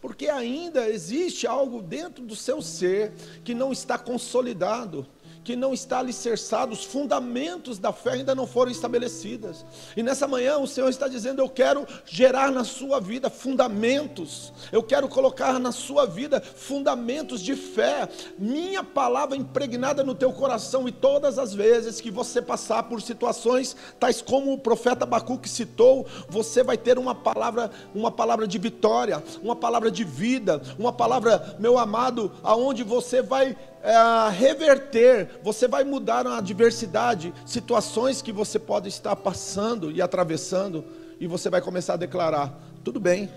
Porque 0.00 0.30
ainda 0.30 0.88
existe 0.88 1.46
algo 1.46 1.82
dentro 1.82 2.24
do 2.24 2.34
seu 2.34 2.62
ser 2.62 3.12
que 3.44 3.52
não 3.52 3.72
está 3.72 3.98
consolidado 3.98 5.06
que 5.42 5.56
não 5.56 5.72
está 5.72 5.98
alicerçado, 5.98 6.72
os 6.72 6.84
fundamentos 6.84 7.78
da 7.78 7.92
fé 7.92 8.12
ainda 8.12 8.34
não 8.34 8.46
foram 8.46 8.70
estabelecidos. 8.70 9.64
E 9.96 10.02
nessa 10.02 10.28
manhã 10.28 10.58
o 10.58 10.66
Senhor 10.66 10.88
está 10.88 11.08
dizendo: 11.08 11.40
Eu 11.40 11.48
quero 11.48 11.86
gerar 12.04 12.50
na 12.50 12.64
sua 12.64 13.00
vida 13.00 13.30
fundamentos, 13.30 14.52
eu 14.70 14.82
quero 14.82 15.08
colocar 15.08 15.58
na 15.58 15.72
sua 15.72 16.06
vida 16.06 16.40
fundamentos 16.40 17.40
de 17.40 17.56
fé, 17.56 18.08
minha 18.38 18.84
palavra 18.84 19.36
impregnada 19.36 20.04
no 20.04 20.14
teu 20.14 20.32
coração, 20.32 20.86
e 20.86 20.92
todas 20.92 21.38
as 21.38 21.54
vezes 21.54 22.00
que 22.00 22.10
você 22.10 22.42
passar 22.42 22.84
por 22.84 23.00
situações 23.00 23.76
tais 23.98 24.20
como 24.20 24.52
o 24.52 24.58
profeta 24.58 25.04
Abacuque 25.04 25.48
citou, 25.48 26.06
você 26.28 26.62
vai 26.62 26.76
ter 26.76 26.98
uma 26.98 27.14
palavra, 27.14 27.70
uma 27.94 28.10
palavra 28.10 28.46
de 28.46 28.58
vitória, 28.58 29.22
uma 29.42 29.56
palavra 29.56 29.90
de 29.90 30.04
vida, 30.04 30.60
uma 30.78 30.92
palavra, 30.92 31.56
meu 31.58 31.78
amado, 31.78 32.32
aonde 32.42 32.82
você 32.82 33.22
vai 33.22 33.56
é, 33.82 34.28
reverter, 34.30 35.40
você 35.42 35.66
vai 35.66 35.84
mudar 35.84 36.26
a 36.26 36.38
adversidade, 36.38 37.32
situações 37.46 38.20
que 38.20 38.32
você 38.32 38.58
pode 38.58 38.88
estar 38.88 39.16
passando 39.16 39.90
e 39.90 40.02
atravessando, 40.02 40.84
e 41.18 41.26
você 41.26 41.48
vai 41.48 41.60
começar 41.60 41.94
a 41.94 41.96
declarar: 41.98 42.60
tudo 42.84 43.00
bem, 43.00 43.30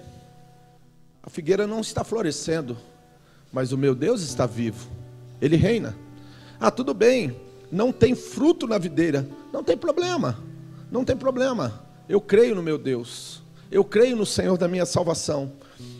a 1.21 1.29
figueira 1.29 1.65
não 1.65 1.79
está 1.79 2.03
florescendo, 2.03 2.77
mas 3.51 3.71
o 3.71 3.77
meu 3.77 3.95
Deus 3.95 4.21
está 4.21 4.45
vivo, 4.45 4.89
ele 5.41 5.55
reina. 5.55 5.95
Ah, 6.59 6.71
tudo 6.71 6.93
bem, 6.93 7.39
não 7.71 7.91
tem 7.91 8.13
fruto 8.13 8.67
na 8.67 8.77
videira, 8.77 9.27
não 9.51 9.63
tem 9.63 9.77
problema, 9.77 10.37
não 10.91 11.05
tem 11.05 11.15
problema, 11.15 11.81
eu 12.09 12.19
creio 12.19 12.53
no 12.55 12.61
meu 12.63 12.77
Deus, 12.77 13.41
eu 13.71 13.83
creio 13.83 14.15
no 14.15 14.25
Senhor 14.25 14.57
da 14.57 14.67
minha 14.67 14.85
salvação. 14.85 15.53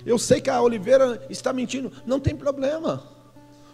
Eu 0.06 0.20
sei 0.20 0.42
que 0.42 0.50
a 0.50 0.62
oliveira 0.62 1.26
está 1.30 1.52
mentindo, 1.54 1.92
não 2.06 2.20
tem 2.20 2.36
problema. 2.36 3.13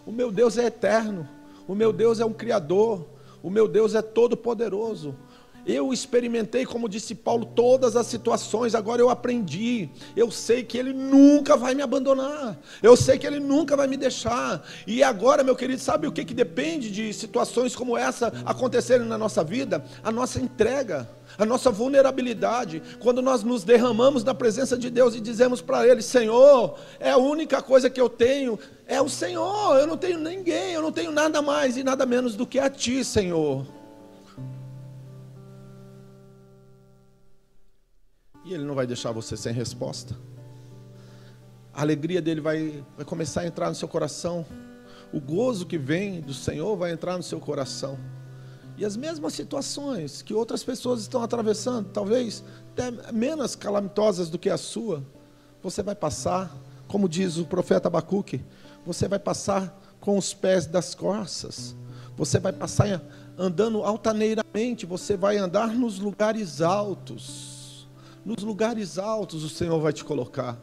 O 0.10 0.12
meu 0.12 0.32
Deus 0.32 0.58
é 0.58 0.66
eterno, 0.66 1.30
o 1.68 1.76
meu 1.76 1.94
Deus 1.94 2.20
é 2.20 2.26
um 2.26 2.34
criador, 2.34 3.06
o 3.44 3.50
meu 3.52 3.68
Deus 3.68 3.94
é 3.94 4.02
todo 4.02 4.36
poderoso. 4.36 5.16
Eu 5.66 5.94
experimentei, 5.94 6.66
como 6.66 6.90
disse 6.90 7.14
Paulo, 7.14 7.46
todas 7.46 7.96
as 7.96 8.08
situações, 8.08 8.74
agora 8.76 9.02
eu 9.02 9.10
aprendi. 9.10 9.90
Eu 10.16 10.32
sei 10.32 10.64
que 10.64 10.78
Ele 10.78 10.94
nunca 10.94 11.56
vai 11.56 11.76
me 11.76 11.82
abandonar. 11.82 12.58
Eu 12.82 12.96
sei 12.96 13.18
que 13.18 13.28
Ele 13.28 13.40
nunca 13.40 13.76
vai 13.76 13.88
me 13.88 13.98
deixar. 13.98 14.66
E 14.88 15.04
agora, 15.04 15.44
meu 15.44 15.56
querido, 15.56 15.82
sabe 15.82 16.08
o 16.08 16.12
que, 16.12 16.26
que 16.26 16.34
depende 16.34 16.90
de 16.90 17.14
situações 17.14 17.76
como 17.76 17.98
essa 17.98 18.34
acontecerem 18.46 19.06
na 19.06 19.18
nossa 19.18 19.44
vida? 19.44 19.84
A 20.04 20.12
nossa 20.12 20.40
entrega 20.40 21.08
a 21.38 21.46
nossa 21.46 21.70
vulnerabilidade, 21.70 22.82
quando 23.00 23.22
nós 23.22 23.44
nos 23.44 23.64
derramamos 23.64 24.24
na 24.24 24.34
presença 24.34 24.78
de 24.78 24.90
Deus 24.90 25.16
e 25.16 25.22
dizemos 25.22 25.62
para 25.62 25.88
Ele: 25.88 26.02
Senhor, 26.02 26.78
é 27.00 27.12
a 27.12 27.18
única 27.18 27.62
coisa 27.62 27.90
que 27.90 28.00
eu 28.00 28.10
tenho, 28.10 28.58
é 28.88 29.02
o 29.02 29.10
Senhor, 29.10 29.78
eu 29.78 29.88
não 29.88 29.98
tenho 29.98 30.20
ninguém, 30.20 30.74
eu 30.74 30.82
não 30.82 30.92
tenho 30.92 31.12
nada 31.12 31.42
mais 31.42 31.78
e 31.78 31.84
nada 31.84 32.06
menos 32.06 32.36
do 32.36 32.46
que 32.46 32.60
a 32.60 32.70
Ti, 32.70 33.04
Senhor. 33.04 33.79
E 38.50 38.54
Ele 38.56 38.64
não 38.64 38.74
vai 38.74 38.88
deixar 38.88 39.12
você 39.12 39.38
sem 39.38 39.54
resposta. 39.54 40.18
A 41.72 41.82
alegria 41.82 42.20
dele 42.20 42.42
vai, 42.42 42.84
vai 42.96 43.06
começar 43.06 43.42
a 43.42 43.46
entrar 43.46 43.70
no 43.70 43.76
seu 43.76 43.88
coração. 43.88 44.44
O 45.14 45.22
gozo 45.22 45.68
que 45.68 45.78
vem 45.78 46.20
do 46.20 46.34
Senhor 46.34 46.76
vai 46.76 46.92
entrar 46.92 47.16
no 47.16 47.22
seu 47.22 47.40
coração. 47.40 47.96
E 48.76 48.84
as 48.84 48.98
mesmas 48.98 49.34
situações 49.34 50.24
que 50.24 50.34
outras 50.34 50.64
pessoas 50.64 51.02
estão 51.02 51.22
atravessando, 51.22 51.90
talvez 51.90 52.44
até 52.72 53.12
menos 53.12 53.56
calamitosas 53.56 54.32
do 54.32 54.40
que 54.40 54.50
a 54.50 54.58
sua, 54.58 55.06
você 55.62 55.84
vai 55.84 55.94
passar, 55.94 56.52
como 56.88 57.08
diz 57.08 57.38
o 57.38 57.46
profeta 57.46 57.88
Abacuque, 57.88 58.44
você 58.84 59.08
vai 59.08 59.20
passar 59.20 59.80
com 60.00 60.18
os 60.18 60.34
pés 60.34 60.66
das 60.66 60.96
costas, 60.96 61.76
você 62.18 62.40
vai 62.40 62.52
passar 62.52 63.00
andando 63.38 63.84
altaneiramente, 63.84 64.88
você 64.88 65.16
vai 65.16 65.38
andar 65.38 65.68
nos 65.68 66.00
lugares 66.00 66.62
altos 66.62 67.59
nos 68.30 68.44
lugares 68.44 69.00
altos 69.00 69.44
o 69.44 69.50
Senhor 69.50 69.80
vai 69.80 69.92
te 69.92 70.06
colocar. 70.06 70.62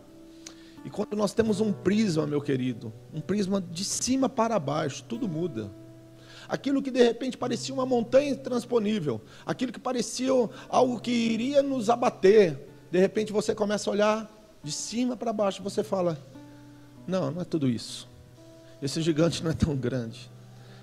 E 0.84 0.90
quando 0.90 1.16
nós 1.16 1.34
temos 1.34 1.60
um 1.60 1.72
prisma, 1.72 2.24
meu 2.24 2.40
querido, 2.40 2.92
um 3.12 3.20
prisma 3.20 3.60
de 3.60 3.84
cima 3.84 4.28
para 4.28 4.56
baixo, 4.56 5.02
tudo 5.02 5.28
muda. 5.28 5.68
Aquilo 6.48 6.80
que 6.80 6.92
de 6.92 7.02
repente 7.02 7.36
parecia 7.36 7.74
uma 7.74 7.84
montanha 7.84 8.30
intransponível, 8.30 9.20
aquilo 9.44 9.72
que 9.72 9.80
parecia 9.80 10.30
algo 10.68 11.00
que 11.00 11.10
iria 11.10 11.60
nos 11.60 11.90
abater, 11.90 12.68
de 12.88 13.00
repente 13.00 13.32
você 13.32 13.52
começa 13.52 13.90
a 13.90 13.92
olhar 13.92 14.58
de 14.62 14.70
cima 14.70 15.16
para 15.16 15.32
baixo, 15.32 15.60
você 15.60 15.82
fala: 15.82 16.16
Não, 17.04 17.32
não 17.32 17.42
é 17.42 17.44
tudo 17.44 17.68
isso. 17.68 18.08
Esse 18.80 19.02
gigante 19.02 19.42
não 19.42 19.50
é 19.50 19.54
tão 19.54 19.74
grande. 19.74 20.30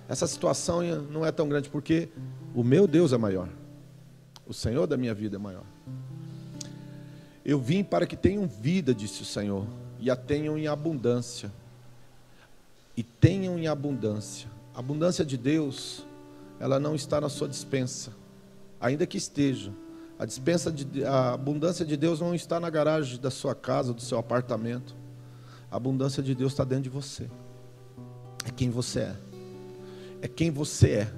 Essa 0.09 0.27
situação 0.27 0.81
não 1.09 1.25
é 1.25 1.31
tão 1.31 1.47
grande 1.47 1.69
porque 1.69 2.09
o 2.53 2.61
meu 2.61 2.85
Deus 2.87 3.13
é 3.13 3.17
maior. 3.17 3.47
O 4.45 4.53
Senhor 4.53 4.85
da 4.85 4.97
minha 4.97 5.13
vida 5.13 5.37
é 5.37 5.39
maior. 5.39 5.63
Eu 7.45 7.59
vim 7.59 7.83
para 7.83 8.07
que 8.07 8.15
tenham 8.15 8.47
vida, 8.47 8.93
disse 8.93 9.21
o 9.21 9.25
Senhor, 9.25 9.67
e 9.99 10.09
a 10.09 10.15
tenham 10.15 10.57
em 10.57 10.67
abundância. 10.67 11.51
E 12.95 13.03
tenham 13.03 13.57
em 13.59 13.67
abundância. 13.67 14.47
A 14.73 14.79
abundância 14.79 15.25
de 15.25 15.37
Deus, 15.37 16.05
ela 16.59 16.79
não 16.79 16.95
está 16.95 17.19
na 17.19 17.29
sua 17.29 17.47
dispensa, 17.47 18.11
ainda 18.79 19.05
que 19.05 19.17
esteja. 19.17 19.71
A 20.17 20.25
dispensa 20.25 20.71
de, 20.71 21.03
a 21.03 21.33
abundância 21.33 21.85
de 21.85 21.97
Deus 21.97 22.21
não 22.21 22.33
está 22.33 22.59
na 22.59 22.69
garagem 22.69 23.19
da 23.19 23.29
sua 23.29 23.53
casa, 23.53 23.93
do 23.93 24.01
seu 24.01 24.17
apartamento. 24.17 24.95
A 25.69 25.75
abundância 25.75 26.23
de 26.23 26.33
Deus 26.33 26.53
está 26.53 26.63
dentro 26.63 26.83
de 26.83 26.89
você. 26.89 27.29
É 28.45 28.51
quem 28.51 28.69
você 28.69 28.99
é. 28.99 29.15
É 30.21 30.27
quem 30.27 30.49
você 30.49 30.89
é. 30.91 31.13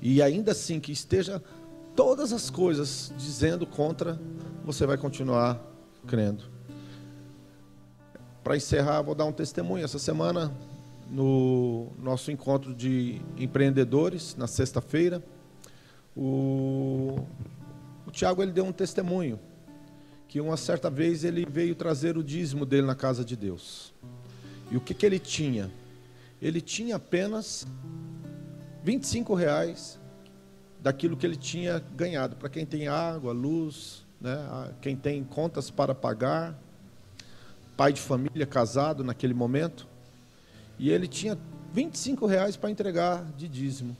E 0.00 0.20
ainda 0.20 0.52
assim 0.52 0.80
que 0.80 0.92
esteja 0.92 1.42
todas 1.94 2.32
as 2.32 2.50
coisas 2.50 3.12
dizendo 3.16 3.66
contra 3.66 4.20
você 4.64 4.86
vai 4.86 4.96
continuar 4.96 5.60
crendo. 6.06 6.44
Para 8.42 8.56
encerrar, 8.56 9.02
vou 9.02 9.14
dar 9.14 9.24
um 9.24 9.32
testemunho. 9.32 9.84
Essa 9.84 9.98
semana, 9.98 10.52
no 11.10 11.88
nosso 11.98 12.30
encontro 12.30 12.74
de 12.74 13.20
empreendedores, 13.36 14.36
na 14.36 14.46
sexta-feira, 14.46 15.22
o, 16.16 17.18
o 18.06 18.10
Tiago 18.10 18.42
ele 18.42 18.52
deu 18.52 18.64
um 18.64 18.72
testemunho 18.72 19.38
que 20.28 20.40
uma 20.40 20.56
certa 20.56 20.88
vez 20.88 21.24
ele 21.24 21.44
veio 21.44 21.74
trazer 21.74 22.16
o 22.16 22.24
dízimo 22.24 22.64
dele 22.64 22.86
na 22.86 22.94
casa 22.94 23.24
de 23.24 23.36
Deus. 23.36 23.92
E 24.70 24.76
o 24.76 24.80
que, 24.80 24.94
que 24.94 25.04
ele 25.04 25.18
tinha? 25.18 25.70
Ele 26.40 26.60
tinha 26.60 26.96
apenas 26.96 27.66
25 28.82 29.34
reais 29.34 30.00
daquilo 30.80 31.16
que 31.16 31.26
ele 31.26 31.36
tinha 31.36 31.78
ganhado. 31.94 32.36
Para 32.36 32.48
quem 32.48 32.64
tem 32.64 32.88
água, 32.88 33.32
luz, 33.32 34.01
né? 34.22 34.72
quem 34.80 34.94
tem 34.94 35.24
contas 35.24 35.68
para 35.68 35.94
pagar, 35.94 36.56
pai 37.76 37.92
de 37.92 38.00
família 38.00 38.46
casado 38.46 39.02
naquele 39.02 39.34
momento, 39.34 39.88
e 40.78 40.90
ele 40.90 41.08
tinha 41.08 41.36
25 41.72 42.26
reais 42.26 42.56
para 42.56 42.70
entregar 42.70 43.24
de 43.36 43.48
dízimo. 43.48 43.96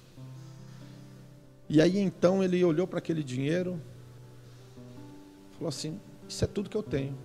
E 1.69 1.81
aí 1.81 1.99
então 1.99 2.43
ele 2.43 2.63
olhou 2.65 2.87
para 2.87 2.99
aquele 2.99 3.25
dinheiro, 3.25 3.81
falou 5.57 5.69
assim: 5.69 5.99
Isso 6.29 6.45
é 6.45 6.47
tudo 6.47 6.71
que 6.71 6.77
eu 6.77 6.83
tenho. 6.83 7.17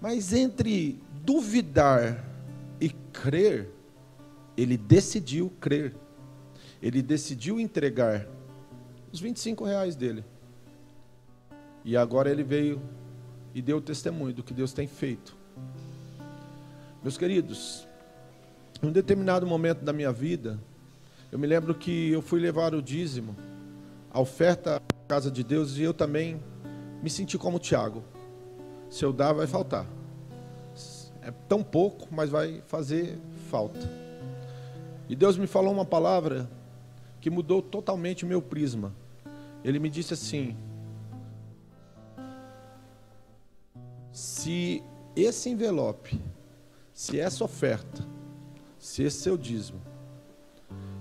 Mas 0.00 0.32
entre 0.32 0.98
duvidar 1.24 2.24
e 2.80 2.88
crer, 2.88 3.68
ele 4.56 4.76
decidiu 4.76 5.52
crer. 5.60 5.94
Ele 6.80 7.02
decidiu 7.02 7.60
entregar 7.60 8.26
os 9.12 9.20
25 9.20 9.64
reais 9.64 9.96
dele. 9.96 10.24
E 11.84 11.96
agora 11.96 12.30
ele 12.30 12.42
veio 12.42 12.80
e 13.54 13.62
deu 13.62 13.80
testemunho 13.80 14.34
do 14.34 14.42
que 14.42 14.54
Deus 14.54 14.72
tem 14.72 14.86
feito. 14.86 15.36
Meus 17.02 17.16
queridos, 17.16 17.86
em 18.82 18.86
um 18.86 18.92
determinado 18.92 19.46
momento 19.46 19.84
da 19.84 19.92
minha 19.92 20.12
vida, 20.12 20.58
eu 21.30 21.38
me 21.38 21.46
lembro 21.46 21.74
que 21.74 22.10
eu 22.10 22.22
fui 22.22 22.40
levar 22.40 22.74
o 22.74 22.82
dízimo, 22.82 23.36
a 24.10 24.20
oferta 24.20 24.76
à 24.76 25.08
casa 25.08 25.30
de 25.30 25.42
Deus, 25.42 25.76
e 25.76 25.82
eu 25.82 25.94
também 25.94 26.40
me 27.02 27.10
senti 27.10 27.36
como 27.36 27.58
Tiago. 27.58 28.02
Se 28.90 29.04
eu 29.04 29.12
dar, 29.12 29.32
vai 29.32 29.46
faltar. 29.46 29.86
É 31.22 31.30
tão 31.48 31.62
pouco, 31.62 32.08
mas 32.10 32.30
vai 32.30 32.62
fazer 32.66 33.18
falta. 33.50 33.90
E 35.08 35.16
Deus 35.16 35.36
me 35.36 35.46
falou 35.46 35.72
uma 35.72 35.84
palavra 35.84 36.48
que 37.20 37.30
mudou 37.30 37.60
totalmente 37.60 38.24
o 38.24 38.28
meu 38.28 38.40
prisma. 38.40 38.94
Ele 39.64 39.78
me 39.78 39.90
disse 39.90 40.14
assim: 40.14 40.56
se 44.18 44.82
esse 45.14 45.48
envelope, 45.48 46.20
se 46.92 47.20
essa 47.20 47.44
oferta, 47.44 48.04
se 48.76 49.04
esse 49.04 49.20
seu 49.20 49.38
dízimo, 49.38 49.80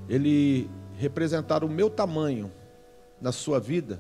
ele 0.08 0.69
representar 0.99 1.63
o 1.63 1.67
meu 1.67 1.89
tamanho 1.89 2.51
na 3.19 3.32
sua 3.32 3.60
vida, 3.60 3.99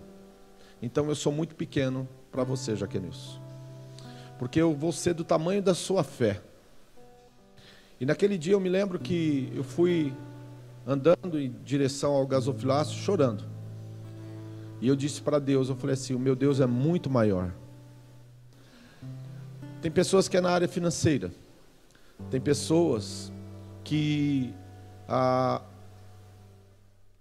então 0.83 1.09
eu 1.09 1.15
sou 1.15 1.33
muito 1.33 1.55
pequeno 1.55 2.07
para 2.31 2.43
você, 2.43 2.75
Jaquenilson. 2.75 3.41
Porque 4.37 4.61
eu 4.61 4.75
vou 4.75 4.91
ser 4.91 5.15
do 5.15 5.23
tamanho 5.23 5.63
da 5.63 5.73
sua 5.73 6.03
fé. 6.03 6.39
E 7.99 8.05
naquele 8.05 8.37
dia 8.37 8.53
eu 8.53 8.59
me 8.59 8.69
lembro 8.69 8.99
que 8.99 9.51
eu 9.55 9.63
fui 9.63 10.13
andando 10.85 11.39
em 11.39 11.51
direção 11.63 12.13
ao 12.13 12.27
gasofilácio 12.27 12.95
chorando. 12.95 13.43
E 14.79 14.87
eu 14.87 14.95
disse 14.95 15.23
para 15.23 15.39
Deus, 15.39 15.69
eu 15.69 15.75
falei 15.75 15.95
assim, 15.95 16.13
o 16.13 16.19
meu 16.19 16.35
Deus 16.35 16.59
é 16.59 16.67
muito 16.67 17.09
maior. 17.09 17.51
Tem 19.87 19.91
pessoas 19.93 20.27
que 20.27 20.35
é 20.35 20.41
na 20.41 20.49
área 20.49 20.67
financeira. 20.67 21.31
Tem 22.29 22.41
pessoas 22.41 23.31
que 23.85 24.53
ah, 25.07 25.61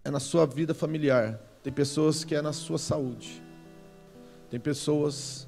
é 0.05 0.11
na 0.11 0.18
sua 0.18 0.44
vida 0.46 0.74
familiar. 0.74 1.38
Tem 1.62 1.72
pessoas 1.72 2.24
que 2.24 2.35
é 2.35 2.42
na 2.42 2.52
sua 2.52 2.76
saúde. 2.76 3.40
Tem 4.50 4.59
pessoas 4.59 5.46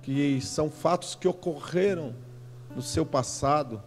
que 0.00 0.40
são 0.40 0.70
fatos 0.70 1.14
que 1.14 1.28
ocorreram 1.28 2.14
no 2.74 2.80
seu 2.80 3.04
passado 3.04 3.82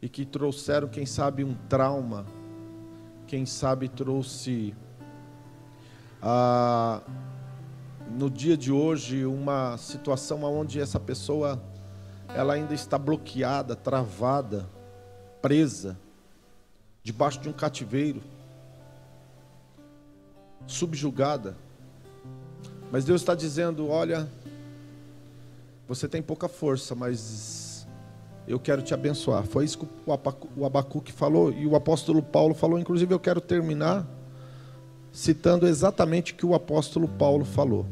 e 0.00 0.08
que 0.08 0.24
trouxeram, 0.24 0.88
quem 0.88 1.04
sabe, 1.04 1.44
um 1.44 1.52
trauma, 1.68 2.24
quem 3.26 3.44
sabe 3.44 3.86
trouxe 3.90 4.74
ah, 6.22 7.02
no 8.10 8.30
dia 8.30 8.56
de 8.56 8.72
hoje 8.72 9.26
uma 9.26 9.76
situação 9.76 10.42
onde 10.42 10.80
essa 10.80 10.98
pessoa 10.98 11.62
ela 12.34 12.54
ainda 12.54 12.74
está 12.74 12.98
bloqueada, 12.98 13.76
travada, 13.76 14.68
presa, 15.40 15.98
debaixo 17.02 17.40
de 17.40 17.48
um 17.48 17.52
cativeiro, 17.52 18.22
subjugada. 20.66 21.56
Mas 22.90 23.04
Deus 23.04 23.20
está 23.20 23.34
dizendo: 23.34 23.88
olha, 23.88 24.28
você 25.86 26.08
tem 26.08 26.22
pouca 26.22 26.48
força, 26.48 26.94
mas 26.94 27.86
eu 28.46 28.58
quero 28.58 28.82
te 28.82 28.94
abençoar. 28.94 29.44
Foi 29.44 29.64
isso 29.64 29.78
que 29.78 29.88
o 30.56 30.64
Abacuque 30.64 31.12
falou 31.12 31.52
e 31.52 31.66
o 31.66 31.76
apóstolo 31.76 32.22
Paulo 32.22 32.54
falou. 32.54 32.78
Inclusive, 32.78 33.12
eu 33.12 33.20
quero 33.20 33.40
terminar 33.40 34.06
citando 35.12 35.66
exatamente 35.66 36.32
o 36.32 36.36
que 36.36 36.46
o 36.46 36.54
apóstolo 36.54 37.06
Paulo 37.06 37.44
falou. 37.44 37.86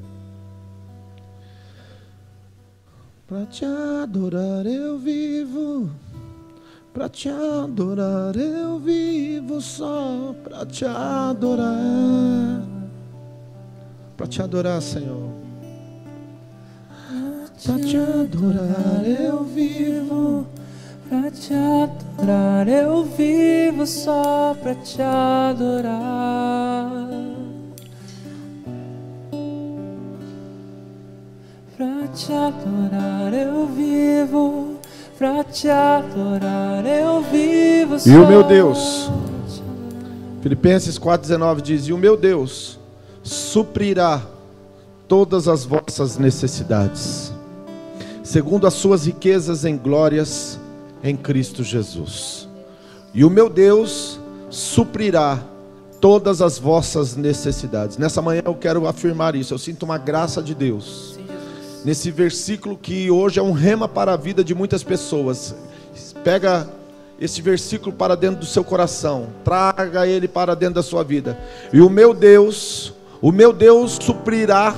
Para 3.30 3.46
te 3.46 3.64
adorar 3.64 4.66
eu 4.66 4.98
vivo, 4.98 5.88
para 6.92 7.08
te 7.08 7.28
adorar 7.28 8.34
eu 8.36 8.80
vivo 8.80 9.60
só 9.60 10.34
para 10.42 10.66
te 10.66 10.84
adorar. 10.84 12.60
Para 14.16 14.26
te 14.26 14.42
adorar, 14.42 14.82
Senhor. 14.82 15.30
Para 17.64 17.78
te 17.78 17.96
adorar 17.98 19.06
eu 19.06 19.44
vivo, 19.44 20.44
para 21.08 21.30
te 21.30 21.54
adorar 21.54 22.66
eu 22.66 23.04
vivo 23.04 23.86
só 23.86 24.56
para 24.60 24.74
te 24.74 25.00
adorar. 25.00 26.50
Te 32.14 32.32
adorar 32.32 33.32
eu 33.32 33.66
vivo, 33.66 34.76
pra 35.18 35.44
te 35.44 35.68
adorar 35.68 36.84
eu 36.84 37.22
vivo. 37.22 37.96
E 38.04 38.16
o 38.16 38.26
meu 38.26 38.42
Deus, 38.42 39.10
Filipenses 40.42 40.98
4,19 40.98 41.60
diz: 41.60 41.86
E 41.86 41.92
o 41.92 41.98
meu 41.98 42.16
Deus 42.16 42.78
suprirá 43.22 44.22
todas 45.06 45.46
as 45.48 45.64
vossas 45.64 46.18
necessidades, 46.18 47.32
segundo 48.22 48.66
as 48.66 48.74
suas 48.74 49.06
riquezas 49.06 49.64
em 49.64 49.76
glórias 49.76 50.58
em 51.02 51.16
Cristo 51.16 51.62
Jesus. 51.62 52.48
E 53.14 53.24
o 53.24 53.30
meu 53.30 53.48
Deus 53.48 54.20
suprirá 54.50 55.38
todas 56.00 56.40
as 56.40 56.58
vossas 56.58 57.16
necessidades. 57.16 57.98
Nessa 57.98 58.22
manhã 58.22 58.42
eu 58.44 58.54
quero 58.54 58.86
afirmar 58.86 59.34
isso. 59.34 59.52
Eu 59.52 59.58
sinto 59.58 59.82
uma 59.82 59.98
graça 59.98 60.42
de 60.42 60.54
Deus 60.54 61.09
nesse 61.84 62.10
versículo 62.10 62.76
que 62.76 63.10
hoje 63.10 63.38
é 63.38 63.42
um 63.42 63.52
rema 63.52 63.88
para 63.88 64.14
a 64.14 64.16
vida 64.16 64.44
de 64.44 64.54
muitas 64.54 64.82
pessoas. 64.82 65.54
Pega 66.22 66.68
esse 67.20 67.42
versículo 67.42 67.94
para 67.94 68.16
dentro 68.16 68.40
do 68.40 68.46
seu 68.46 68.64
coração, 68.64 69.28
traga 69.44 70.06
ele 70.06 70.26
para 70.26 70.54
dentro 70.54 70.76
da 70.76 70.82
sua 70.82 71.04
vida. 71.04 71.38
E 71.72 71.80
o 71.80 71.90
meu 71.90 72.14
Deus, 72.14 72.94
o 73.20 73.30
meu 73.30 73.52
Deus 73.52 73.98
suprirá 74.00 74.74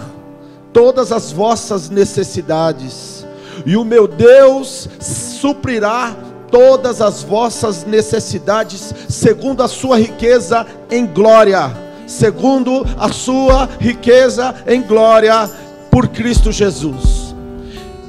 todas 0.72 1.12
as 1.12 1.30
vossas 1.30 1.88
necessidades. 1.88 3.26
E 3.64 3.76
o 3.76 3.84
meu 3.84 4.08
Deus 4.08 4.88
suprirá 5.00 6.16
todas 6.50 7.00
as 7.00 7.22
vossas 7.22 7.84
necessidades 7.84 8.94
segundo 9.08 9.62
a 9.62 9.68
sua 9.68 9.98
riqueza 9.98 10.66
em 10.90 11.06
glória, 11.06 11.70
segundo 12.06 12.84
a 12.98 13.10
sua 13.10 13.68
riqueza 13.78 14.54
em 14.66 14.82
glória 14.82 15.48
por 15.92 16.09
Cristo 16.09 16.50
Jesus. 16.50 17.35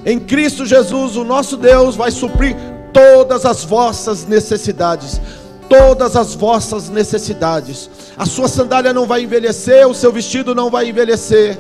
Em 0.06 0.17
Cristo 0.17 0.65
Jesus, 0.65 1.17
o 1.17 1.26
nosso 1.26 1.58
Deus 1.58 1.98
vai 1.98 2.12
suprir 2.12 2.56
todas 2.93 3.46
as 3.46 3.65
vossas 3.65 4.26
necessidades. 4.26 5.19
Todas 5.67 6.15
as 6.15 6.34
vossas 6.34 6.88
necessidades. 6.88 7.89
A 8.17 8.26
sua 8.26 8.48
sandália 8.48 8.93
não 8.93 9.06
vai 9.06 9.24
envelhecer, 9.24 9.86
o 9.86 9.93
seu 9.93 10.13
vestido 10.13 10.56
não 10.56 10.69
vai 10.69 10.88
envelhecer. 10.88 11.58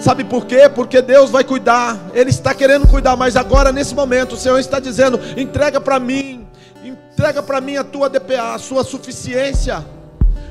Sabe 0.00 0.24
por 0.24 0.46
quê? 0.46 0.68
Porque 0.68 1.00
Deus 1.00 1.30
vai 1.30 1.44
cuidar. 1.44 1.96
Ele 2.12 2.30
está 2.30 2.52
querendo 2.52 2.88
cuidar, 2.88 3.16
mas 3.16 3.36
agora 3.36 3.70
nesse 3.70 3.94
momento 3.94 4.32
o 4.32 4.36
Senhor 4.36 4.58
está 4.58 4.80
dizendo: 4.80 5.20
entrega 5.36 5.80
para 5.80 6.00
mim, 6.00 6.44
entrega 6.82 7.40
para 7.42 7.60
mim 7.60 7.76
a 7.76 7.84
tua 7.84 8.08
DPA, 8.08 8.54
a 8.54 8.58
sua 8.58 8.82
suficiência. 8.82 9.84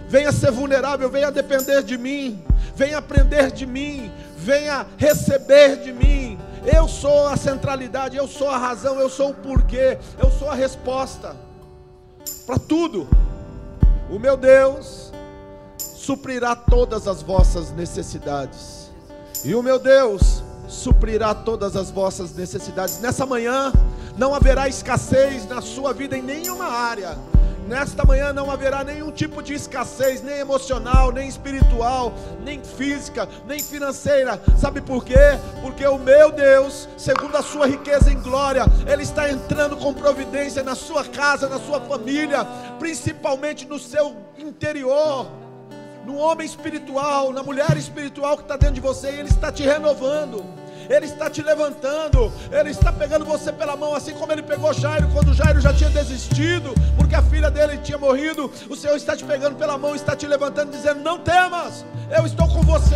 Venha 0.08 0.32
ser 0.32 0.52
vulnerável, 0.52 1.10
venha 1.10 1.32
depender 1.32 1.84
de 1.84 1.98
mim, 1.98 2.42
venha 2.76 2.98
aprender 2.98 3.52
de 3.52 3.66
mim, 3.66 4.12
venha 4.40 4.86
receber 4.98 5.78
de 5.78 5.92
mim. 5.92 6.40
Eu 6.66 6.88
sou 6.88 7.28
a 7.28 7.38
centralidade, 7.38 8.18
eu 8.18 8.28
sou 8.28 8.50
a 8.50 8.58
razão, 8.58 9.00
eu 9.00 9.10
sou 9.10 9.32
o 9.32 9.34
porquê, 9.34 9.98
eu 10.22 10.32
sou 10.32 10.50
a 10.50 10.56
resposta 10.56 11.36
para 12.46 12.58
tudo. 12.58 13.08
O 14.10 14.18
meu 14.18 14.36
Deus 14.36 15.12
suprirá 15.78 16.56
todas 16.56 17.08
as 17.08 17.22
vossas 17.22 17.72
necessidades, 17.72 18.92
e 19.46 19.54
o 19.54 19.62
meu 19.62 19.78
Deus 19.80 20.44
suprirá 20.68 21.34
todas 21.34 21.76
as 21.76 21.92
vossas 21.92 22.34
necessidades. 22.34 23.00
Nessa 23.00 23.26
manhã 23.26 23.72
não 24.18 24.34
haverá 24.34 24.68
escassez 24.68 25.48
na 25.48 25.62
sua 25.62 25.94
vida 25.94 26.18
em 26.18 26.22
nenhuma 26.22 26.66
área 26.66 27.18
Nesta 27.70 28.04
manhã 28.04 28.34
não 28.34 28.50
haverá 28.50 28.84
nenhum 28.84 29.12
tipo 29.12 29.44
de 29.44 29.54
escassez, 29.54 30.24
nem 30.24 30.40
emocional, 30.40 31.12
nem 31.12 31.30
espiritual, 31.30 32.12
nem 32.44 32.64
física, 32.64 33.30
nem 33.46 33.60
financeira. 33.60 34.42
Sabe 34.58 34.82
por 34.82 35.06
quê? 35.06 35.38
Porque 35.62 35.86
o 35.86 36.00
meu 36.00 36.32
Deus, 36.32 36.90
segundo 36.98 37.38
a 37.38 37.44
sua 37.44 37.68
riqueza 37.68 38.12
em 38.12 38.20
glória, 38.20 38.66
Ele 38.92 39.04
está 39.04 39.30
entrando 39.30 39.78
com 39.78 39.94
providência 39.94 40.64
na 40.64 40.74
sua 40.74 41.06
casa, 41.06 41.48
na 41.48 41.60
sua 41.60 41.80
família, 41.82 42.44
principalmente 42.80 43.68
no 43.68 43.78
seu 43.78 44.18
interior 44.36 45.28
no 46.06 46.16
homem 46.16 46.44
espiritual, 46.44 47.32
na 47.32 47.44
mulher 47.44 47.78
espiritual 47.78 48.36
que 48.36 48.42
está 48.42 48.58
dentro 48.58 48.74
de 48.74 48.82
você, 48.82 49.10
Ele 49.10 49.30
está 49.30 49.52
te 49.52 49.62
renovando. 49.62 50.44
Ele 50.90 51.06
está 51.06 51.30
te 51.30 51.44
levantando, 51.44 52.34
Ele 52.52 52.72
está 52.72 52.92
pegando 52.92 53.24
você 53.24 53.54
pela 53.54 53.78
mão, 53.78 53.94
assim 53.94 54.14
como 54.14 54.32
Ele 54.32 54.42
pegou 54.42 54.74
Jairo 54.74 55.08
quando 55.14 55.34
Jairo 55.34 55.62
já 55.62 55.72
tinha 55.72 55.90
desistido, 55.90 56.74
porque 56.98 57.14
a 57.14 57.22
filha 57.22 57.52
dele 57.52 57.78
tinha 57.78 57.98
morrido. 57.98 58.52
O 58.68 58.76
Senhor 58.76 58.96
está 58.96 59.16
te 59.16 59.24
pegando 59.24 59.56
pela 59.56 59.78
mão, 59.78 59.96
está 59.96 60.16
te 60.16 60.26
levantando, 60.26 60.72
dizendo: 60.72 61.02
Não 61.02 61.20
temas, 61.20 61.86
eu 62.10 62.26
estou 62.26 62.48
com 62.48 62.64
você. 62.64 62.96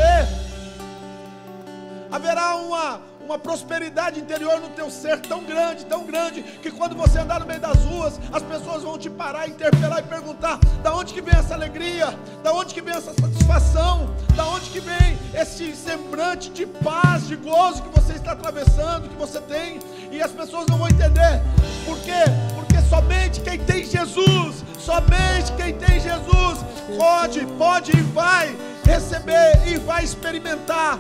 Haverá 2.12 2.56
uma 2.56 3.02
uma 3.24 3.40
prosperidade 3.40 4.20
interior 4.20 4.60
no 4.60 4.70
teu 4.70 4.90
ser 4.90 5.20
tão 5.22 5.44
grande, 5.44 5.86
tão 5.86 6.06
grande, 6.06 6.44
que 6.44 6.70
quando 6.72 6.96
você 6.96 7.20
andar 7.20 7.40
no 7.40 7.46
meio 7.46 7.60
das 7.60 7.78
ruas, 7.86 8.20
as 8.32 8.44
pessoas 8.44 8.84
vão 8.84 8.98
te 8.98 9.10
parar, 9.10 9.48
interpelar 9.48 10.00
e 10.00 10.04
perguntar: 10.04 10.60
da 10.82 10.94
onde 10.94 11.14
que 11.14 11.22
vem 11.22 11.34
essa 11.38 11.54
alegria? 11.54 12.18
Da 12.44 12.52
onde 12.54 12.74
que 12.74 12.82
vem 12.82 12.96
essa 12.96 13.14
satisfação? 13.14 14.14
Da 14.36 14.46
onde 14.48 14.70
que 14.70 14.80
vem 14.80 15.18
esse 15.34 15.76
semblante 15.76 16.50
de 16.50 16.66
paz, 16.66 17.28
de 17.28 17.36
gozo 17.36 17.84
que 17.84 18.00
você 18.00 18.14
está 18.14 18.34
atravessando, 18.34 19.10
que 19.10 19.16
você 19.16 19.40
tem? 19.42 19.80
E 20.12 20.22
as 20.22 20.32
pessoas 20.32 20.66
não 20.68 20.78
vão 20.78 20.88
entender. 20.88 21.42
Por 21.86 21.98
quê? 22.00 22.24
Porque 22.56 22.82
somente 22.90 23.42
quem 23.42 23.60
tem 23.60 23.86
Jesus, 23.86 24.64
somente 24.80 25.52
quem 25.58 25.74
tem 25.74 26.00
Jesus 26.00 26.60
pode, 26.98 27.46
pode 27.58 27.92
e 27.92 28.02
vai 28.02 28.56
receber 28.84 29.68
e 29.68 29.78
vai 29.78 30.04
experimentar 30.04 31.00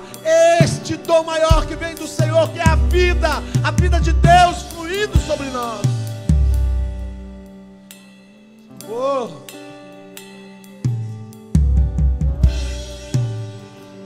este 0.62 0.96
dom 0.98 1.24
maior 1.24 1.66
que 1.66 1.76
vem 1.76 1.96
do 1.96 2.08
Senhor, 2.08 2.50
que 2.50 2.60
é 2.60 2.68
a 2.68 2.76
vida, 2.76 3.30
a 3.64 3.72
vida 3.72 4.00
de 4.00 4.14
Deus 4.14 4.64
fluindo 4.74 5.18
sobre 5.20 5.50
nós. 5.50 5.82
Oh. 8.90 9.44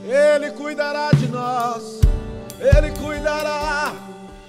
Ele 0.08 0.52
cuidará 0.52 1.10
de 1.12 1.28
nós, 1.28 2.00
Ele 2.60 2.92
cuidará, 2.92 3.92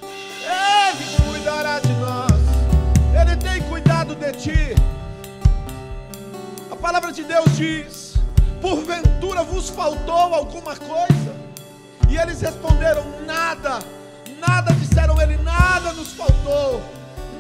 Ele 0.03 1.31
cuidará 1.31 1.81
de 1.81 1.93
nós, 1.95 3.21
Ele 3.21 3.37
tem 3.37 3.61
cuidado 3.69 4.15
de 4.15 4.33
ti. 4.33 4.75
A 6.71 6.77
palavra 6.77 7.11
de 7.11 7.25
Deus 7.25 7.57
diz: 7.57 8.08
Porventura 8.61 9.45
vos 9.45 9.69
faltou 9.69 10.35
alguma 10.35 10.75
coisa? 10.77 11.37
E 12.09 12.17
eles 12.17 12.41
responderam: 12.41 13.05
Nada, 13.25 13.79
nada 14.39 14.73
disseram 14.75 15.21
ele, 15.21 15.37
nada 15.39 15.93
nos 15.93 16.13
faltou, 16.13 16.83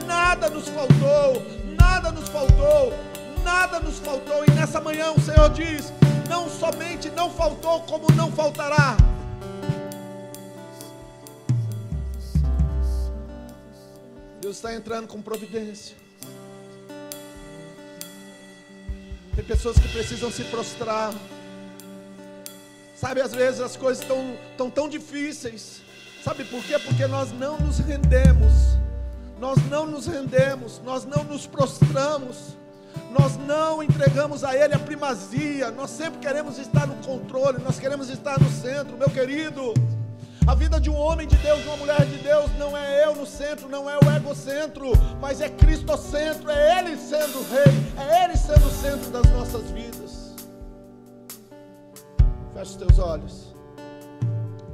nada 0.07 0.49
nos 0.49 0.69
faltou, 0.69 1.43
nada 1.77 2.13
nos 2.13 2.29
faltou, 2.29 2.93
nada 3.43 3.81
nos 3.81 3.99
faltou. 3.99 4.45
E 4.47 4.51
nessa 4.53 4.81
manhã 4.81 5.11
o 5.11 5.21
Senhor 5.21 5.51
diz: 5.51 5.93
Não 6.29 6.49
somente 6.49 7.11
não 7.11 7.31
faltou, 7.31 7.81
como 7.83 8.07
não 8.15 8.31
faltará. 8.31 8.97
Deus 14.41 14.57
está 14.57 14.73
entrando 14.75 15.09
com 15.09 15.21
providência. 15.21 16.08
Pessoas 19.49 19.79
que 19.79 19.89
precisam 19.89 20.31
se 20.31 20.45
prostrar. 20.45 21.13
Sabe, 22.95 23.23
às 23.23 23.35
vezes 23.35 23.61
as 23.61 23.77
coisas 23.77 24.03
estão 24.03 24.37
tão, 24.57 24.71
tão 24.71 24.89
difíceis. 24.89 25.81
Sabe 26.23 26.45
por 26.45 26.63
quê? 26.63 26.79
Porque 26.79 27.07
nós 27.07 27.33
não 27.33 27.59
nos 27.59 27.79
rendemos. 27.79 28.53
Nós 29.41 29.57
não 29.71 29.87
nos 29.87 30.07
rendemos, 30.07 30.83
nós 30.85 31.05
não 31.05 31.25
nos 31.25 31.47
prostramos. 31.47 32.57
Nós 33.19 33.37
não 33.39 33.83
entregamos 33.83 34.45
a 34.45 34.55
Ele 34.55 34.75
a 34.75 34.79
primazia. 34.79 35.71
Nós 35.71 35.91
sempre 35.91 36.19
queremos 36.21 36.59
estar 36.59 36.87
no 36.87 36.97
controle, 36.97 37.63
nós 37.63 37.79
queremos 37.79 38.11
estar 38.11 38.39
no 38.39 38.51
centro, 38.51 38.99
meu 38.99 39.09
querido. 39.09 39.73
A 40.49 40.55
vida 40.55 40.81
de 40.81 40.89
um 40.89 40.97
homem 40.97 41.29
de 41.29 41.37
Deus, 41.37 41.61
de 41.61 41.69
uma 41.69 41.77
mulher 41.77 42.07
de 42.07 42.17
Deus, 42.17 42.51
não 42.59 42.75
é 42.75 43.05
eu 43.05 43.15
no 43.15 43.27
centro, 43.27 43.69
não 43.69 43.89
é 43.89 43.99
o 43.99 44.17
egocentro, 44.17 44.93
mas 45.21 45.43
é 45.43 45.51
Cristo 45.51 45.95
centro, 45.99 46.51
é 46.51 46.79
Ele 46.79 46.97
sendo 46.97 47.47
Rei, 47.51 47.75
é 47.99 48.25
Ele 48.25 48.35
sendo 48.35 48.67
o 48.67 48.71
centro 48.71 49.11
das 49.11 49.31
nossas 49.31 49.71
vidas. 49.71 50.35
Feche 52.55 52.71
os 52.71 52.77
teus 52.77 52.99
olhos, 52.99 53.55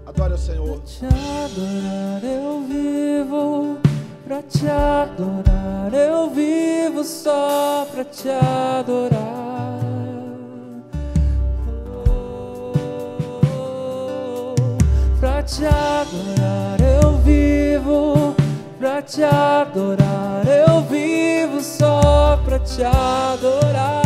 adore 0.07 0.35
o 0.35 0.39
Senhor. 0.39 0.79
Pra 0.79 0.87
te 0.87 1.07
adorar 1.07 2.23
eu 2.23 2.61
vivo, 2.69 3.79
pra 4.25 4.43
te 4.43 4.69
adorar 4.69 5.93
eu 5.93 6.31
vivo 6.31 7.03
só 7.03 7.85
pra 7.93 8.05
te 8.05 8.29
adorar. 8.31 9.44
Te 15.45 15.67
adorar 15.67 16.81
eu 16.81 17.19
vivo, 17.19 18.35
pra 18.79 19.03
te 19.03 19.23
adorar 19.23 20.47
eu 20.47 20.81
vivo 20.83 21.61
só 21.61 22.41
pra 22.45 22.59
te 22.59 22.83
adorar. 22.83 24.03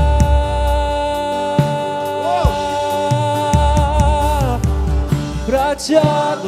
Pra 5.47 5.77
te 5.77 5.95
adorar 5.97 6.48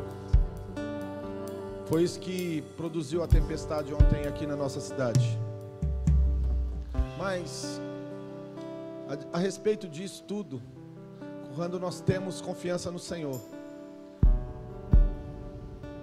Foi 1.91 2.03
isso 2.03 2.21
que 2.21 2.61
produziu 2.77 3.21
a 3.21 3.27
tempestade 3.27 3.93
ontem 3.93 4.25
aqui 4.25 4.47
na 4.47 4.55
nossa 4.55 4.79
cidade. 4.79 5.37
Mas, 7.17 7.81
a, 9.09 9.37
a 9.37 9.37
respeito 9.37 9.89
disso 9.89 10.23
tudo, 10.25 10.61
quando 11.53 11.77
nós 11.77 11.99
temos 11.99 12.39
confiança 12.39 12.89
no 12.89 12.97
Senhor, 12.97 13.41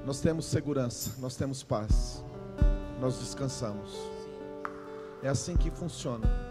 nós 0.05 0.21
temos 0.21 0.45
segurança, 0.45 1.15
nós 1.21 1.37
temos 1.37 1.63
paz, 1.63 2.23
nós 3.01 3.19
descansamos. 3.19 3.97
É 5.23 5.29
assim 5.31 5.57
que 5.57 5.71
funciona. 5.71 6.48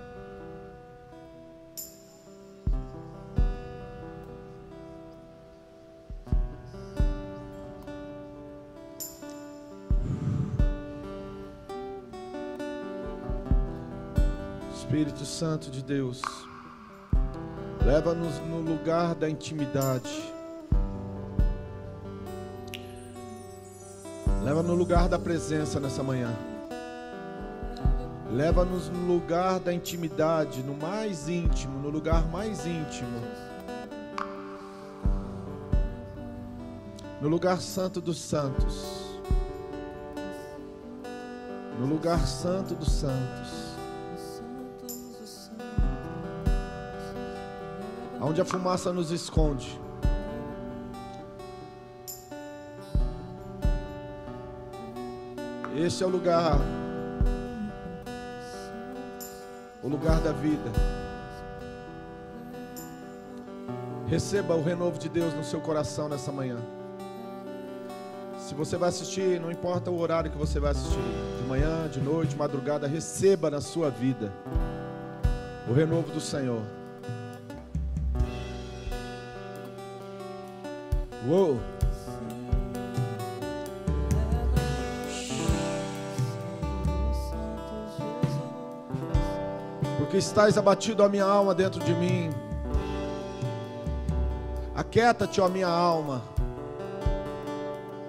Espírito 15.18 15.26
Santo 15.26 15.72
de 15.72 15.84
Deus, 15.84 16.22
leva-nos 17.84 18.38
no 18.40 18.60
lugar 18.60 19.16
da 19.16 19.28
intimidade. 19.28 20.32
Leva 24.44 24.62
no 24.62 24.76
lugar 24.76 25.10
da 25.10 25.18
presença 25.18 25.80
nessa 25.80 26.04
manhã. 26.04 26.32
Leva-nos 28.32 28.90
no 28.90 29.08
lugar 29.08 29.60
da 29.60 29.74
intimidade, 29.74 30.62
no 30.62 30.76
mais 30.76 31.28
íntimo, 31.28 31.80
no 31.80 31.90
lugar 31.90 32.28
mais 32.28 32.68
íntimo. 32.68 33.20
No 37.20 37.28
lugar 37.28 37.60
santo 37.60 38.00
dos 38.00 38.20
santos. 38.20 39.20
No 41.80 41.88
lugar 41.88 42.28
santo 42.28 42.76
dos 42.76 42.92
santos. 42.92 43.67
Onde 48.28 48.42
a 48.42 48.46
fumaça 48.46 48.92
nos 48.92 49.10
esconde. 49.10 49.80
Este 55.78 56.04
é 56.04 56.06
o 56.06 56.10
lugar 56.10 56.60
o 59.82 59.88
lugar 59.88 60.20
da 60.20 60.34
vida. 60.34 60.70
Receba 64.08 64.56
o 64.56 64.62
renovo 64.62 65.00
de 65.00 65.08
Deus 65.08 65.34
no 65.34 65.46
seu 65.46 65.62
coração 65.62 66.10
nessa 66.10 66.30
manhã. 66.30 66.58
Se 68.38 68.54
você 68.54 68.76
vai 68.76 68.90
assistir, 68.90 69.40
não 69.40 69.50
importa 69.50 69.90
o 69.90 69.98
horário 69.98 70.30
que 70.30 70.38
você 70.38 70.60
vai 70.60 70.72
assistir, 70.72 71.00
de 71.42 71.48
manhã, 71.48 71.88
de 71.88 72.02
noite, 72.02 72.32
de 72.32 72.36
madrugada, 72.36 72.88
receba 72.88 73.50
na 73.50 73.62
sua 73.62 73.90
vida 73.90 74.34
o 75.70 75.74
renovo 75.74 76.12
do 76.12 76.20
Senhor. 76.20 76.77
Uou! 81.28 81.60
Porque 89.98 90.18
estás 90.18 90.58
abatido 90.58 91.04
a 91.04 91.10
minha 91.10 91.26
alma 91.26 91.54
dentro 91.54 91.84
de 91.84 91.94
mim. 91.94 92.30
Aquieta-te, 94.74 95.42
ó 95.42 95.50
minha 95.50 95.68
alma. 95.68 96.22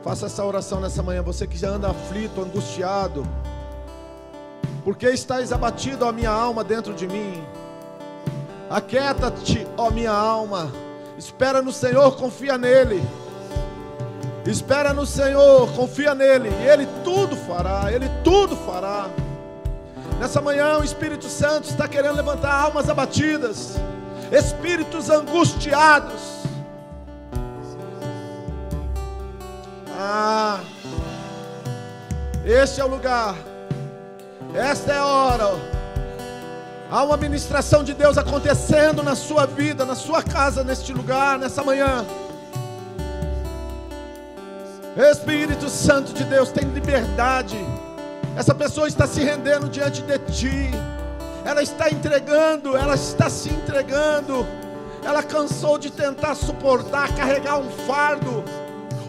Faça 0.05 0.27
essa 0.27 0.45
oração 0.45 0.81
nessa 0.81 1.03
manhã, 1.03 1.21
você 1.21 1.45
que 1.45 1.59
já 1.59 1.71
anda 1.71 1.91
aflito, 1.91 2.41
angustiado. 2.41 3.27
Porque 4.85 5.09
estás 5.09 5.53
abatido 5.53 6.05
a 6.05 6.13
minha 6.13 6.31
alma 6.31 6.63
dentro 6.63 6.95
de 6.95 7.09
mim. 7.09 7.43
Aquieta-te, 8.71 9.67
ó 9.77 9.91
minha 9.91 10.13
alma. 10.13 10.71
Espera 11.19 11.61
no 11.61 11.73
Senhor, 11.73 12.17
confia 12.17 12.57
nele. 12.57 13.03
Espera 14.47 14.95
no 14.95 15.05
Senhor, 15.05 15.69
confia 15.73 16.15
nele, 16.15 16.49
e 16.49 16.69
ele 16.69 16.89
tudo 17.03 17.37
fará, 17.37 17.93
ele 17.93 18.09
tudo 18.23 18.57
fará. 18.57 19.11
Nessa 20.21 20.41
manhã 20.41 20.79
o 20.79 20.85
Espírito 20.85 21.29
Santo 21.29 21.69
está 21.69 21.89
querendo 21.89 22.15
levantar 22.15 22.55
almas 22.55 22.89
abatidas, 22.89 23.75
espíritos 24.31 25.11
angustiados. 25.11 26.39
Ah, 29.99 30.61
Este 32.45 32.81
é 32.81 32.85
o 32.85 32.89
lugar. 32.89 33.35
Esta 34.55 34.93
é 34.93 34.99
a 34.99 35.05
hora. 35.05 35.78
Há 36.91 37.05
uma 37.05 37.19
ministração 37.19 37.85
de 37.85 37.93
Deus 37.93 38.17
acontecendo 38.17 39.03
na 39.03 39.15
sua 39.15 39.45
vida, 39.45 39.85
na 39.85 39.95
sua 39.95 40.23
casa, 40.23 40.65
neste 40.65 40.91
lugar, 40.91 41.39
nessa 41.39 41.63
manhã. 41.63 42.07
Espírito 44.97 45.69
Santo 45.69 46.15
de 46.15 46.25
Deus 46.25 46.51
tem 46.51 46.67
liberdade. 46.71 47.59
Essa 48.35 48.55
pessoa 48.55 48.89
está 48.89 49.07
se 49.07 49.23
rendendo 49.23 49.69
diante 49.69 50.01
de 50.01 50.19
ti. 50.19 50.71
Ela 51.45 51.63
está 51.63 51.91
entregando, 51.91 52.75
ela 52.75 52.95
está 52.95 53.29
se 53.29 53.51
entregando. 53.51 54.47
Ela 55.05 55.23
cansou 55.23 55.77
de 55.77 55.91
tentar 55.91 56.35
suportar, 56.35 57.15
carregar 57.15 57.59
um 57.59 57.69
fardo 57.87 58.43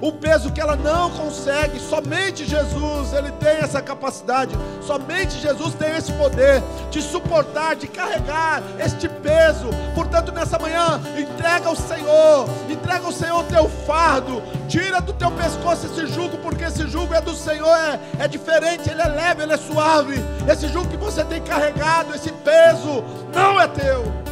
o 0.01 0.11
peso 0.11 0.51
que 0.51 0.61
ela 0.61 0.75
não 0.75 1.09
consegue. 1.11 1.79
Somente 1.79 2.45
Jesus, 2.45 3.13
ele 3.13 3.31
tem 3.33 3.57
essa 3.57 3.81
capacidade. 3.81 4.55
Somente 4.81 5.39
Jesus 5.39 5.73
tem 5.73 5.95
esse 5.95 6.11
poder 6.13 6.63
de 6.89 7.01
suportar, 7.01 7.75
de 7.75 7.87
carregar 7.87 8.61
este 8.79 9.07
peso. 9.07 9.69
Portanto, 9.93 10.31
nessa 10.31 10.57
manhã, 10.57 10.99
entrega 11.17 11.67
ao 11.67 11.75
Senhor, 11.75 12.49
entrega 12.69 13.05
ao 13.05 13.11
Senhor 13.11 13.39
o 13.39 13.43
teu 13.43 13.69
fardo. 13.85 14.41
Tira 14.67 15.01
do 15.01 15.13
teu 15.13 15.31
pescoço 15.31 15.87
esse 15.87 16.07
jugo, 16.07 16.37
porque 16.37 16.63
esse 16.63 16.87
jugo 16.87 17.13
é 17.13 17.21
do 17.21 17.35
Senhor, 17.35 17.75
é, 17.75 17.99
é 18.19 18.27
diferente, 18.27 18.89
ele 18.89 19.01
é 19.01 19.07
leve, 19.07 19.43
ele 19.43 19.53
é 19.53 19.57
suave. 19.57 20.15
Esse 20.47 20.67
jugo 20.67 20.87
que 20.87 20.97
você 20.97 21.23
tem 21.23 21.41
carregado, 21.41 22.13
esse 22.15 22.31
peso, 22.31 23.03
não 23.33 23.59
é 23.59 23.67
teu. 23.67 24.29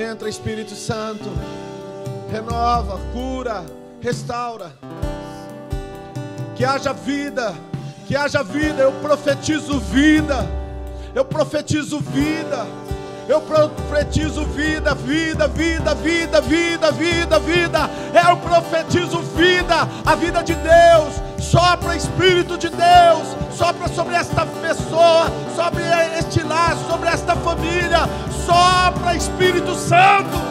Entra, 0.00 0.30
Espírito 0.30 0.74
Santo, 0.74 1.30
renova, 2.30 2.98
cura, 3.12 3.62
restaura. 4.00 4.72
Que 6.56 6.64
haja 6.64 6.94
vida, 6.94 7.54
que 8.06 8.16
haja 8.16 8.42
vida. 8.42 8.82
Eu 8.82 8.92
profetizo 8.92 9.78
vida, 9.78 10.46
eu 11.14 11.24
profetizo 11.24 12.00
vida. 12.00 12.66
Eu 13.30 13.40
profetizo 13.42 14.44
vida, 14.44 14.92
vida, 14.92 15.46
vida, 15.46 15.94
vida, 15.94 16.40
vida, 16.40 16.90
vida, 16.90 17.38
vida. 17.38 17.90
Eu 18.28 18.36
profetizo 18.38 19.20
vida, 19.20 19.88
a 20.04 20.16
vida 20.16 20.42
de 20.42 20.56
Deus. 20.56 21.14
Sopra 21.38 21.94
Espírito 21.94 22.58
de 22.58 22.68
Deus, 22.68 23.36
sopra 23.56 23.86
sobre 23.86 24.16
esta 24.16 24.44
pessoa, 24.44 25.30
sobre 25.54 25.84
este 26.18 26.42
lar, 26.42 26.76
sobre 26.88 27.08
esta 27.08 27.36
família. 27.36 28.00
Sopra 28.44 29.14
Espírito 29.14 29.76
Santo. 29.76 30.49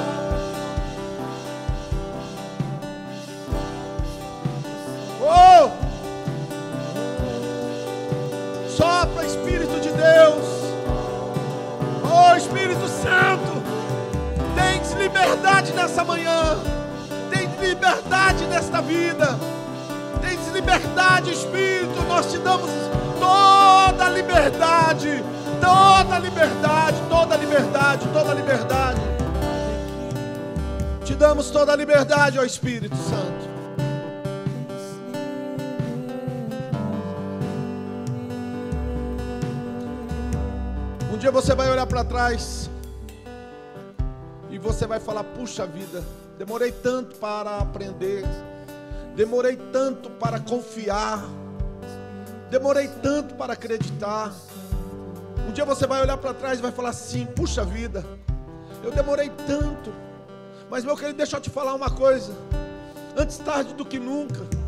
Liberdade 15.20 15.74
nessa 15.74 16.04
manhã, 16.04 16.58
tens 17.30 17.60
liberdade 17.60 18.46
nesta 18.46 18.82
vida, 18.82 19.38
tens 20.22 20.48
liberdade, 20.54 21.32
Espírito, 21.32 22.02
nós 22.08 22.32
te 22.32 22.38
damos 22.38 22.70
toda 23.20 24.06
a 24.06 24.10
liberdade, 24.10 25.24
toda 25.60 26.16
a 26.16 26.20
liberdade, 26.20 26.98
toda 27.10 27.36
a 27.36 27.38
liberdade, 27.38 28.08
toda 28.14 28.32
a 28.32 28.36
liberdade. 28.36 29.02
Te 31.04 31.16
damos 31.16 31.50
toda 31.50 31.74
a 31.74 31.76
liberdade, 31.76 32.40
ó 32.40 32.44
Espírito 32.44 32.96
Santo. 32.96 33.50
Um 41.12 41.18
dia 41.18 41.32
você 41.32 41.54
vai 41.54 41.70
olhar 41.70 41.86
para 41.86 42.04
trás 42.06 42.69
e 44.60 44.62
você 44.62 44.86
vai 44.86 45.00
falar: 45.00 45.24
puxa 45.24 45.66
vida, 45.66 46.04
demorei 46.38 46.72
tanto 46.72 47.16
para 47.16 47.58
aprender, 47.58 48.24
demorei 49.16 49.56
tanto 49.72 50.10
para 50.10 50.40
confiar, 50.40 51.24
demorei 52.50 52.88
tanto 53.02 53.36
para 53.36 53.54
acreditar. 53.54 54.34
Um 55.48 55.52
dia 55.52 55.66
você 55.66 55.88
vai 55.88 56.02
olhar 56.02 56.18
para 56.18 56.34
trás 56.34 56.60
e 56.60 56.62
vai 56.62 56.72
falar 56.72 56.90
assim: 56.90 57.26
puxa 57.26 57.64
vida, 57.64 58.06
eu 58.84 58.92
demorei 58.92 59.32
tanto, 59.48 59.94
mas 60.70 60.84
meu 60.84 60.96
querido, 60.96 61.18
deixa 61.18 61.38
eu 61.38 61.42
te 61.42 61.50
falar 61.50 61.74
uma 61.74 61.90
coisa: 61.90 62.34
antes 63.18 63.38
tarde 63.38 63.74
do 63.74 63.86
que 63.86 63.98
nunca. 63.98 64.60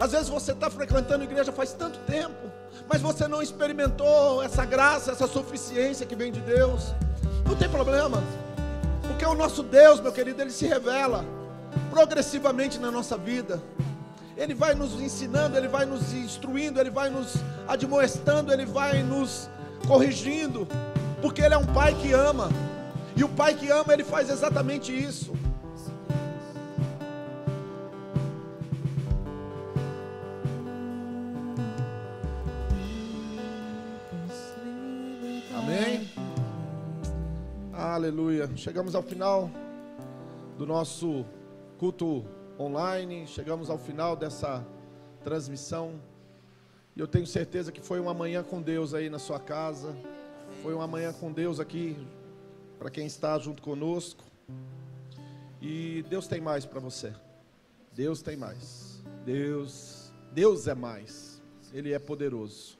Às 0.00 0.12
vezes 0.12 0.28
você 0.28 0.52
está 0.52 0.70
frequentando 0.70 1.24
igreja 1.24 1.50
faz 1.50 1.72
tanto 1.72 1.98
tempo, 2.00 2.52
mas 2.88 3.00
você 3.00 3.26
não 3.26 3.42
experimentou 3.42 4.40
essa 4.40 4.64
graça, 4.64 5.10
essa 5.10 5.26
suficiência 5.26 6.06
que 6.06 6.14
vem 6.14 6.30
de 6.30 6.40
Deus. 6.40 6.94
Não 7.44 7.56
tem 7.56 7.68
problema, 7.68 8.22
o 9.30 9.34
nosso 9.34 9.62
Deus, 9.62 10.00
meu 10.00 10.12
querido, 10.12 10.40
ele 10.40 10.50
se 10.50 10.66
revela 10.66 11.24
progressivamente 11.90 12.78
na 12.78 12.90
nossa 12.90 13.16
vida. 13.16 13.62
Ele 14.36 14.54
vai 14.54 14.74
nos 14.74 15.00
ensinando, 15.00 15.56
ele 15.56 15.68
vai 15.68 15.84
nos 15.84 16.12
instruindo, 16.12 16.80
ele 16.80 16.90
vai 16.90 17.10
nos 17.10 17.34
admoestando, 17.66 18.52
ele 18.52 18.64
vai 18.64 19.02
nos 19.02 19.50
corrigindo, 19.86 20.66
porque 21.20 21.42
ele 21.42 21.54
é 21.54 21.58
um 21.58 21.66
pai 21.66 21.94
que 21.94 22.12
ama. 22.12 22.48
E 23.16 23.24
o 23.24 23.28
pai 23.28 23.54
que 23.54 23.68
ama, 23.68 23.92
ele 23.92 24.04
faz 24.04 24.30
exatamente 24.30 24.96
isso. 24.96 25.32
Aleluia. 37.98 38.48
Chegamos 38.54 38.94
ao 38.94 39.02
final 39.02 39.50
do 40.56 40.64
nosso 40.64 41.26
culto 41.78 42.24
online, 42.56 43.26
chegamos 43.26 43.68
ao 43.68 43.76
final 43.76 44.14
dessa 44.14 44.64
transmissão. 45.24 46.00
E 46.94 47.00
eu 47.00 47.08
tenho 47.08 47.26
certeza 47.26 47.72
que 47.72 47.80
foi 47.80 47.98
uma 47.98 48.14
manhã 48.14 48.44
com 48.44 48.62
Deus 48.62 48.94
aí 48.94 49.10
na 49.10 49.18
sua 49.18 49.40
casa. 49.40 49.96
Foi 50.62 50.74
uma 50.74 50.86
manhã 50.86 51.12
com 51.12 51.32
Deus 51.32 51.58
aqui 51.58 51.96
para 52.78 52.88
quem 52.88 53.04
está 53.04 53.36
junto 53.36 53.60
conosco. 53.60 54.22
E 55.60 56.04
Deus 56.08 56.28
tem 56.28 56.40
mais 56.40 56.64
para 56.64 56.78
você. 56.78 57.12
Deus 57.92 58.22
tem 58.22 58.36
mais. 58.36 59.02
Deus, 59.24 60.12
Deus 60.32 60.68
é 60.68 60.74
mais. 60.74 61.42
Ele 61.72 61.92
é 61.92 61.98
poderoso. 61.98 62.78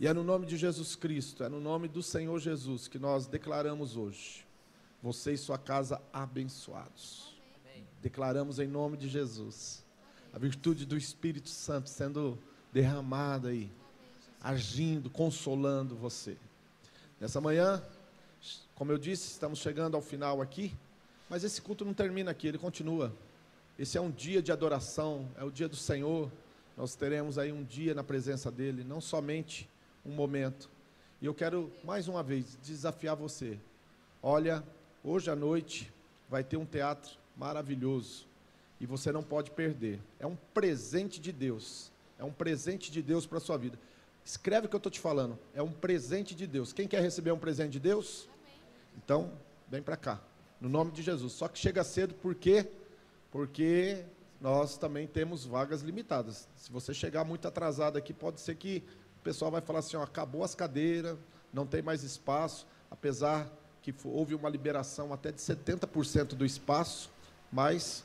E 0.00 0.06
é 0.06 0.14
no 0.14 0.24
nome 0.24 0.46
de 0.46 0.56
Jesus 0.56 0.96
Cristo, 0.96 1.44
é 1.44 1.50
no 1.50 1.60
nome 1.60 1.86
do 1.86 2.02
Senhor 2.02 2.38
Jesus 2.38 2.88
que 2.88 2.98
nós 2.98 3.26
declaramos 3.26 3.94
hoje 3.94 4.43
você 5.04 5.34
e 5.34 5.36
sua 5.36 5.58
casa 5.58 6.00
abençoados. 6.10 7.36
Amém. 7.62 7.86
Declaramos 8.00 8.58
em 8.58 8.66
nome 8.66 8.96
de 8.96 9.06
Jesus 9.06 9.84
a 10.32 10.38
virtude 10.38 10.86
do 10.86 10.96
Espírito 10.96 11.50
Santo 11.50 11.90
sendo 11.90 12.38
derramada 12.72 13.50
aí, 13.50 13.70
agindo, 14.40 15.10
consolando 15.10 15.94
você. 15.94 16.38
Nessa 17.20 17.38
manhã, 17.38 17.82
como 18.74 18.92
eu 18.92 18.96
disse, 18.96 19.28
estamos 19.28 19.58
chegando 19.58 19.94
ao 19.94 20.00
final 20.00 20.40
aqui, 20.40 20.74
mas 21.28 21.44
esse 21.44 21.60
culto 21.60 21.84
não 21.84 21.92
termina 21.92 22.30
aqui, 22.30 22.46
ele 22.46 22.56
continua. 22.56 23.14
Esse 23.78 23.98
é 23.98 24.00
um 24.00 24.10
dia 24.10 24.40
de 24.40 24.52
adoração, 24.52 25.28
é 25.36 25.44
o 25.44 25.50
dia 25.50 25.68
do 25.68 25.76
Senhor. 25.76 26.32
Nós 26.78 26.94
teremos 26.94 27.36
aí 27.36 27.52
um 27.52 27.62
dia 27.62 27.92
na 27.94 28.02
presença 28.02 28.50
dele, 28.50 28.82
não 28.82 29.02
somente 29.02 29.68
um 30.02 30.12
momento. 30.12 30.70
E 31.20 31.26
eu 31.26 31.34
quero 31.34 31.70
mais 31.84 32.08
uma 32.08 32.22
vez 32.22 32.56
desafiar 32.62 33.14
você. 33.14 33.58
Olha 34.22 34.64
Hoje 35.06 35.30
à 35.30 35.36
noite 35.36 35.92
vai 36.30 36.42
ter 36.42 36.56
um 36.56 36.64
teatro 36.64 37.18
maravilhoso 37.36 38.24
e 38.80 38.86
você 38.86 39.12
não 39.12 39.22
pode 39.22 39.50
perder. 39.50 40.00
É 40.18 40.26
um 40.26 40.34
presente 40.54 41.20
de 41.20 41.30
Deus. 41.30 41.92
É 42.18 42.24
um 42.24 42.32
presente 42.32 42.90
de 42.90 43.02
Deus 43.02 43.26
para 43.26 43.36
a 43.36 43.40
sua 43.42 43.58
vida. 43.58 43.78
Escreve 44.24 44.64
o 44.66 44.70
que 44.70 44.74
eu 44.74 44.78
estou 44.78 44.90
te 44.90 44.98
falando. 44.98 45.38
É 45.52 45.62
um 45.62 45.70
presente 45.70 46.34
de 46.34 46.46
Deus. 46.46 46.72
Quem 46.72 46.88
quer 46.88 47.02
receber 47.02 47.32
um 47.32 47.38
presente 47.38 47.72
de 47.72 47.80
Deus? 47.80 48.26
Então, 48.96 49.30
vem 49.68 49.82
para 49.82 49.94
cá. 49.94 50.18
No 50.58 50.70
nome 50.70 50.90
de 50.90 51.02
Jesus. 51.02 51.34
Só 51.34 51.48
que 51.48 51.58
chega 51.58 51.84
cedo, 51.84 52.14
por 52.14 52.34
quê? 52.34 52.66
Porque 53.30 54.06
nós 54.40 54.78
também 54.78 55.06
temos 55.06 55.44
vagas 55.44 55.82
limitadas. 55.82 56.48
Se 56.56 56.72
você 56.72 56.94
chegar 56.94 57.26
muito 57.26 57.46
atrasado 57.46 57.98
aqui, 57.98 58.14
pode 58.14 58.40
ser 58.40 58.54
que 58.54 58.82
o 59.20 59.22
pessoal 59.22 59.50
vai 59.50 59.60
falar 59.60 59.80
assim: 59.80 59.98
ó, 59.98 60.02
acabou 60.02 60.42
as 60.42 60.54
cadeiras, 60.54 61.18
não 61.52 61.66
tem 61.66 61.82
mais 61.82 62.02
espaço. 62.02 62.66
Apesar 62.90 63.52
que 63.84 63.94
houve 64.02 64.34
uma 64.34 64.48
liberação 64.48 65.12
até 65.12 65.30
de 65.30 65.38
70% 65.42 66.28
do 66.28 66.46
espaço, 66.46 67.10
mas 67.52 68.02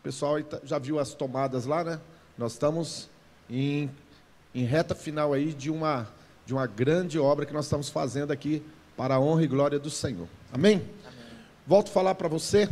o 0.00 0.02
pessoal 0.02 0.42
tá, 0.42 0.60
já 0.64 0.80
viu 0.80 0.98
as 0.98 1.14
tomadas 1.14 1.64
lá, 1.64 1.84
né? 1.84 2.00
Nós 2.36 2.54
estamos 2.54 3.08
em, 3.48 3.88
em 4.52 4.64
reta 4.64 4.96
final 4.96 5.32
aí 5.32 5.54
de 5.54 5.70
uma, 5.70 6.08
de 6.44 6.52
uma 6.52 6.66
grande 6.66 7.20
obra 7.20 7.46
que 7.46 7.52
nós 7.52 7.66
estamos 7.66 7.88
fazendo 7.88 8.32
aqui 8.32 8.64
para 8.96 9.14
a 9.14 9.20
honra 9.20 9.44
e 9.44 9.46
glória 9.46 9.78
do 9.78 9.90
Senhor. 9.90 10.26
Amém? 10.52 10.78
Amém. 11.06 11.38
Volto 11.64 11.86
a 11.90 11.92
falar 11.92 12.16
para 12.16 12.26
você 12.26 12.68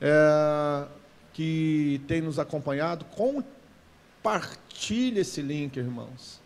é, 0.00 0.86
que 1.32 2.00
tem 2.06 2.20
nos 2.20 2.38
acompanhado, 2.38 3.04
Compartilhe 4.22 5.18
esse 5.18 5.42
link, 5.42 5.76
irmãos. 5.76 6.40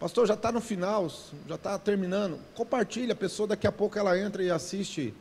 Pastor, 0.00 0.26
já 0.26 0.32
está 0.32 0.50
no 0.50 0.62
final, 0.62 1.12
já 1.46 1.56
está 1.56 1.78
terminando. 1.78 2.38
Compartilhe, 2.54 3.12
a 3.12 3.14
pessoa 3.14 3.46
daqui 3.46 3.66
a 3.66 3.72
pouco 3.72 3.98
ela 3.98 4.18
entra 4.18 4.42
e 4.42 4.50
assiste 4.50 5.12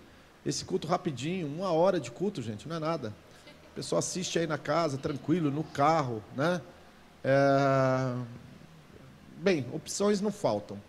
esse 0.45 0.63
culto 0.63 0.87
rapidinho, 0.87 1.47
uma 1.47 1.73
hora 1.73 1.99
de 1.99 2.09
culto, 2.09 2.41
gente, 2.41 2.65
não 2.65 2.77
é 2.77 2.79
nada. 2.79 3.13
A 3.73 3.75
pessoa 3.75 3.99
assiste 3.99 4.39
aí 4.39 4.47
na 4.47 4.57
casa, 4.57 4.97
tranquilo, 4.97 5.51
no 5.51 5.65
carro, 5.65 6.23
né? 6.33 6.61
É... 7.25 8.15
Bem, 9.35 9.65
opções 9.73 10.21
não 10.21 10.31
faltam. 10.31 10.81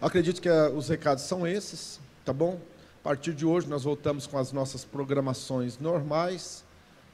Acredito 0.00 0.42
que 0.42 0.48
uh, 0.50 0.76
os 0.76 0.88
recados 0.88 1.22
são 1.22 1.46
esses, 1.46 2.00
tá 2.24 2.32
bom? 2.32 2.60
A 3.00 3.04
partir 3.04 3.32
de 3.32 3.46
hoje 3.46 3.68
nós 3.68 3.84
voltamos 3.84 4.26
com 4.26 4.38
as 4.38 4.50
nossas 4.50 4.84
programações 4.84 5.78
normais. 5.78 6.64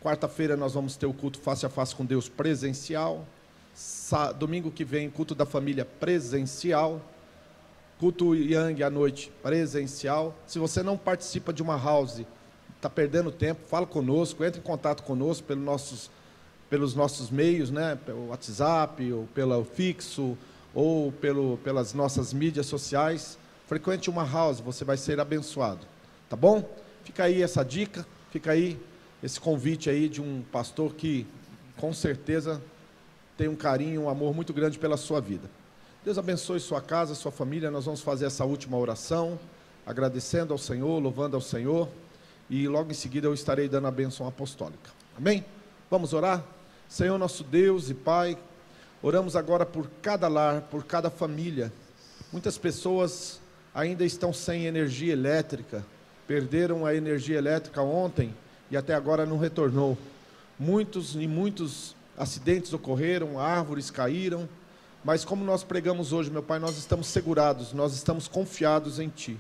Quarta-feira 0.03 0.57
nós 0.57 0.73
vamos 0.73 0.97
ter 0.97 1.05
o 1.05 1.13
culto 1.13 1.39
face 1.39 1.67
a 1.67 1.69
face 1.69 1.95
com 1.95 2.07
Deus 2.07 2.27
presencial. 2.27 3.27
Domingo 4.39 4.71
que 4.71 4.85
vem, 4.85 5.09
culto 5.09 5.35
da 5.35 5.47
família 5.47 5.85
presencial. 5.85 7.01
Culto 7.99 8.35
Yang 8.35 8.83
à 8.83 8.91
noite 8.91 9.33
presencial. 9.43 10.37
Se 10.47 10.59
você 10.59 10.83
não 10.83 10.99
participa 10.99 11.53
de 11.53 11.63
uma 11.63 11.77
house, 11.77 12.23
está 12.77 12.91
perdendo 12.91 13.31
tempo, 13.31 13.61
fala 13.69 13.87
conosco, 13.87 14.45
entre 14.45 14.61
em 14.61 14.63
contato 14.63 15.05
conosco 15.05 15.47
pelos 15.47 15.65
nossos, 15.65 16.11
pelos 16.69 16.95
nossos 16.97 17.31
meios, 17.31 17.71
né? 17.71 17.97
pelo 18.05 18.29
WhatsApp, 18.29 19.13
ou 19.13 19.29
pelo 19.29 19.65
fixo, 19.65 20.37
ou 20.75 21.13
pelo, 21.13 21.59
pelas 21.59 21.95
nossas 21.95 22.33
mídias 22.33 22.67
sociais. 22.67 23.39
Frequente 23.69 24.11
uma 24.11 24.25
house, 24.25 24.59
você 24.59 24.85
vai 24.85 24.97
ser 24.97 25.21
abençoado. 25.21 25.87
Tá 26.29 26.35
bom? 26.35 26.69
Fica 27.05 27.25
aí 27.25 27.41
essa 27.41 27.65
dica, 27.65 28.05
fica 28.31 28.51
aí 28.51 28.79
esse 29.23 29.39
convite 29.39 29.89
aí 29.89 30.09
de 30.09 30.21
um 30.21 30.43
pastor 30.51 30.93
que 30.95 31.27
com 31.77 31.93
certeza 31.93 32.61
tem 33.37 33.49
um 33.49 33.57
carinho, 33.57 34.03
um 34.03 34.09
amor 34.09 34.35
muito 34.35 34.53
grande 34.53 34.79
pela 34.79 34.97
sua 34.97 35.21
vida. 35.21 35.49
Deus 36.05 36.19
abençoe 36.19 36.59
sua 36.59 36.81
casa, 36.81 37.15
sua 37.15 37.31
família. 37.31 37.71
Nós 37.71 37.85
vamos 37.85 38.01
fazer 38.01 38.27
essa 38.27 38.45
última 38.45 38.77
oração, 38.77 39.39
agradecendo 39.87 40.53
ao 40.53 40.59
Senhor, 40.59 40.99
louvando 40.99 41.37
ao 41.37 41.41
Senhor, 41.41 41.89
e 42.51 42.67
logo 42.67 42.91
em 42.91 42.95
seguida 42.95 43.27
eu 43.27 43.35
estarei 43.35 43.69
dando 43.69 43.87
a 43.87 43.91
bênção 43.91 44.27
apostólica. 44.27 44.91
Amém? 45.17 45.45
Vamos 45.91 46.13
orar? 46.13 46.45
Senhor 46.89 47.17
nosso 47.19 47.45
Deus 47.45 47.89
e 47.89 47.95
Pai, 47.95 48.37
oramos 49.03 49.37
agora 49.37 49.65
por 49.65 49.89
cada 50.03 50.29
lar, 50.29 50.63
por 50.63 50.85
cada 50.85 51.09
família. 51.09 51.73
Muitas 52.33 52.59
pessoas 52.59 53.41
ainda 53.75 54.05
estão 54.05 54.33
sem 54.33 54.67
energia 54.67 55.13
elétrica, 55.13 55.85
perderam 56.27 56.85
a 56.85 56.95
energia 56.95 57.39
elétrica 57.39 57.81
ontem 57.81 58.35
e 58.71 58.77
até 58.77 58.95
agora 58.95 59.25
não 59.25 59.39
retornou. 59.39 59.97
Muitos 60.59 61.15
e 61.15 61.27
muitos 61.27 61.95
acidentes 62.17 62.73
ocorreram, 62.73 63.39
árvores 63.39 63.91
caíram, 63.91 64.49
mas 65.05 65.25
como 65.25 65.45
nós 65.45 65.65
pregamos 65.65 66.13
hoje, 66.13 66.31
meu 66.31 66.43
Pai, 66.43 66.59
nós 66.59 66.77
estamos 66.77 67.09
segurados, 67.09 67.73
nós 67.73 67.93
estamos 67.93 68.29
confiados 68.29 69.01
em 69.01 69.09
Ti. 69.09 69.39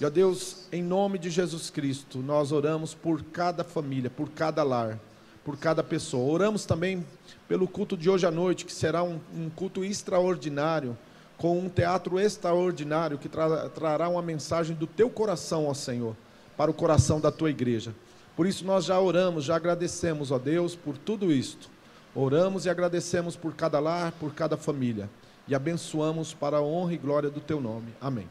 E 0.00 0.04
ó 0.04 0.10
Deus, 0.10 0.66
em 0.72 0.82
nome 0.82 1.18
de 1.18 1.30
Jesus 1.30 1.70
Cristo, 1.70 2.18
nós 2.18 2.52
oramos 2.52 2.92
por 2.92 3.22
cada 3.22 3.64
família, 3.64 4.10
por 4.10 4.28
cada 4.30 4.62
lar, 4.62 4.98
por 5.44 5.56
cada 5.56 5.82
pessoa. 5.82 6.30
Oramos 6.30 6.64
também 6.66 7.06
pelo 7.48 7.68
culto 7.68 7.96
de 7.96 8.10
hoje 8.10 8.26
à 8.26 8.30
noite, 8.30 8.64
que 8.64 8.72
será 8.72 9.02
um, 9.02 9.18
um 9.34 9.48
culto 9.48 9.84
extraordinário, 9.84 10.96
com 11.38 11.58
um 11.58 11.68
teatro 11.68 12.20
extraordinário 12.20 13.18
que 13.18 13.28
tra 13.28 13.68
trará 13.70 14.08
uma 14.08 14.22
mensagem 14.22 14.76
do 14.76 14.86
Teu 14.86 15.08
coração, 15.08 15.66
ó 15.66 15.74
Senhor, 15.74 16.16
para 16.56 16.70
o 16.70 16.74
coração 16.74 17.20
da 17.20 17.32
Tua 17.32 17.50
igreja. 17.50 17.94
Por 18.36 18.46
isso 18.46 18.64
nós 18.64 18.84
já 18.84 19.00
oramos, 19.00 19.44
já 19.44 19.56
agradecemos, 19.56 20.30
ó 20.30 20.38
Deus, 20.38 20.76
por 20.76 20.98
tudo 20.98 21.32
isto. 21.32 21.71
Oramos 22.14 22.66
e 22.66 22.70
agradecemos 22.70 23.36
por 23.36 23.54
cada 23.54 23.80
lar, 23.80 24.12
por 24.12 24.34
cada 24.34 24.56
família. 24.56 25.08
E 25.48 25.54
abençoamos 25.54 26.34
para 26.34 26.58
a 26.58 26.62
honra 26.62 26.92
e 26.92 26.98
glória 26.98 27.30
do 27.30 27.40
teu 27.40 27.60
nome. 27.60 27.88
Amém. 28.00 28.28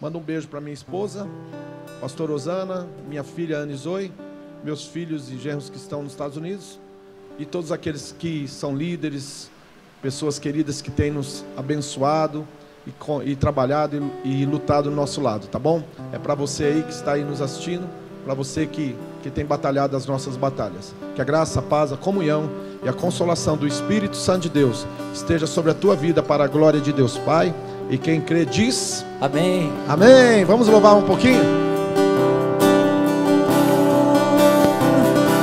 Manda 0.00 0.16
um 0.16 0.20
beijo 0.20 0.46
para 0.46 0.60
minha 0.60 0.74
esposa, 0.74 1.26
pastor 2.00 2.30
Osana, 2.30 2.86
minha 3.08 3.24
filha 3.24 3.58
Anne 3.58 3.74
Zoe, 3.74 4.12
meus 4.62 4.84
filhos 4.84 5.30
e 5.30 5.38
genros 5.38 5.68
que 5.68 5.76
estão 5.76 6.02
nos 6.02 6.12
Estados 6.12 6.36
Unidos 6.36 6.78
e 7.38 7.44
todos 7.44 7.72
aqueles 7.72 8.14
que 8.18 8.46
são 8.46 8.76
líderes, 8.76 9.50
pessoas 10.00 10.38
queridas 10.38 10.80
que 10.80 10.90
têm 10.90 11.10
nos 11.10 11.44
abençoado 11.56 12.46
e, 12.86 13.30
e 13.30 13.36
trabalhado 13.36 14.12
e, 14.24 14.42
e 14.42 14.46
lutado 14.46 14.88
do 14.88 14.94
nosso 14.94 15.20
lado, 15.20 15.46
tá 15.48 15.58
bom? 15.58 15.82
É 16.12 16.18
para 16.18 16.34
você 16.34 16.64
aí 16.64 16.82
que 16.82 16.92
está 16.92 17.12
aí 17.12 17.24
nos 17.24 17.40
assistindo 17.40 17.88
para 18.24 18.34
você 18.34 18.66
que, 18.66 18.96
que 19.22 19.30
tem 19.30 19.44
batalhado 19.44 19.96
as 19.96 20.04
nossas 20.04 20.36
batalhas. 20.36 20.92
Que 21.14 21.22
a 21.22 21.24
graça, 21.24 21.60
a 21.60 21.62
paz, 21.62 21.92
a 21.92 21.96
comunhão 21.96 22.50
e 22.86 22.88
a 22.88 22.92
consolação 22.92 23.56
do 23.56 23.66
Espírito 23.66 24.16
Santo 24.16 24.42
de 24.42 24.48
Deus 24.48 24.86
esteja 25.12 25.44
sobre 25.44 25.72
a 25.72 25.74
tua 25.74 25.96
vida 25.96 26.22
para 26.22 26.44
a 26.44 26.46
glória 26.46 26.80
de 26.80 26.92
Deus 26.92 27.18
Pai. 27.18 27.52
E 27.90 27.98
quem 27.98 28.20
crê 28.20 28.44
diz: 28.44 29.04
Amém. 29.20 29.72
Amém. 29.88 30.44
Vamos 30.44 30.68
louvar 30.68 30.94
um 30.94 31.02
pouquinho? 31.02 31.42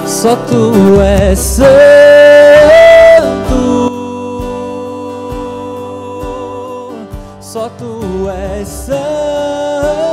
Só 0.07 0.37
tu 0.37 1.01
és 1.01 1.37
santo. 1.37 1.67
Só 7.41 7.67
tu 7.77 8.29
és 8.29 8.67
santo. 8.69 10.12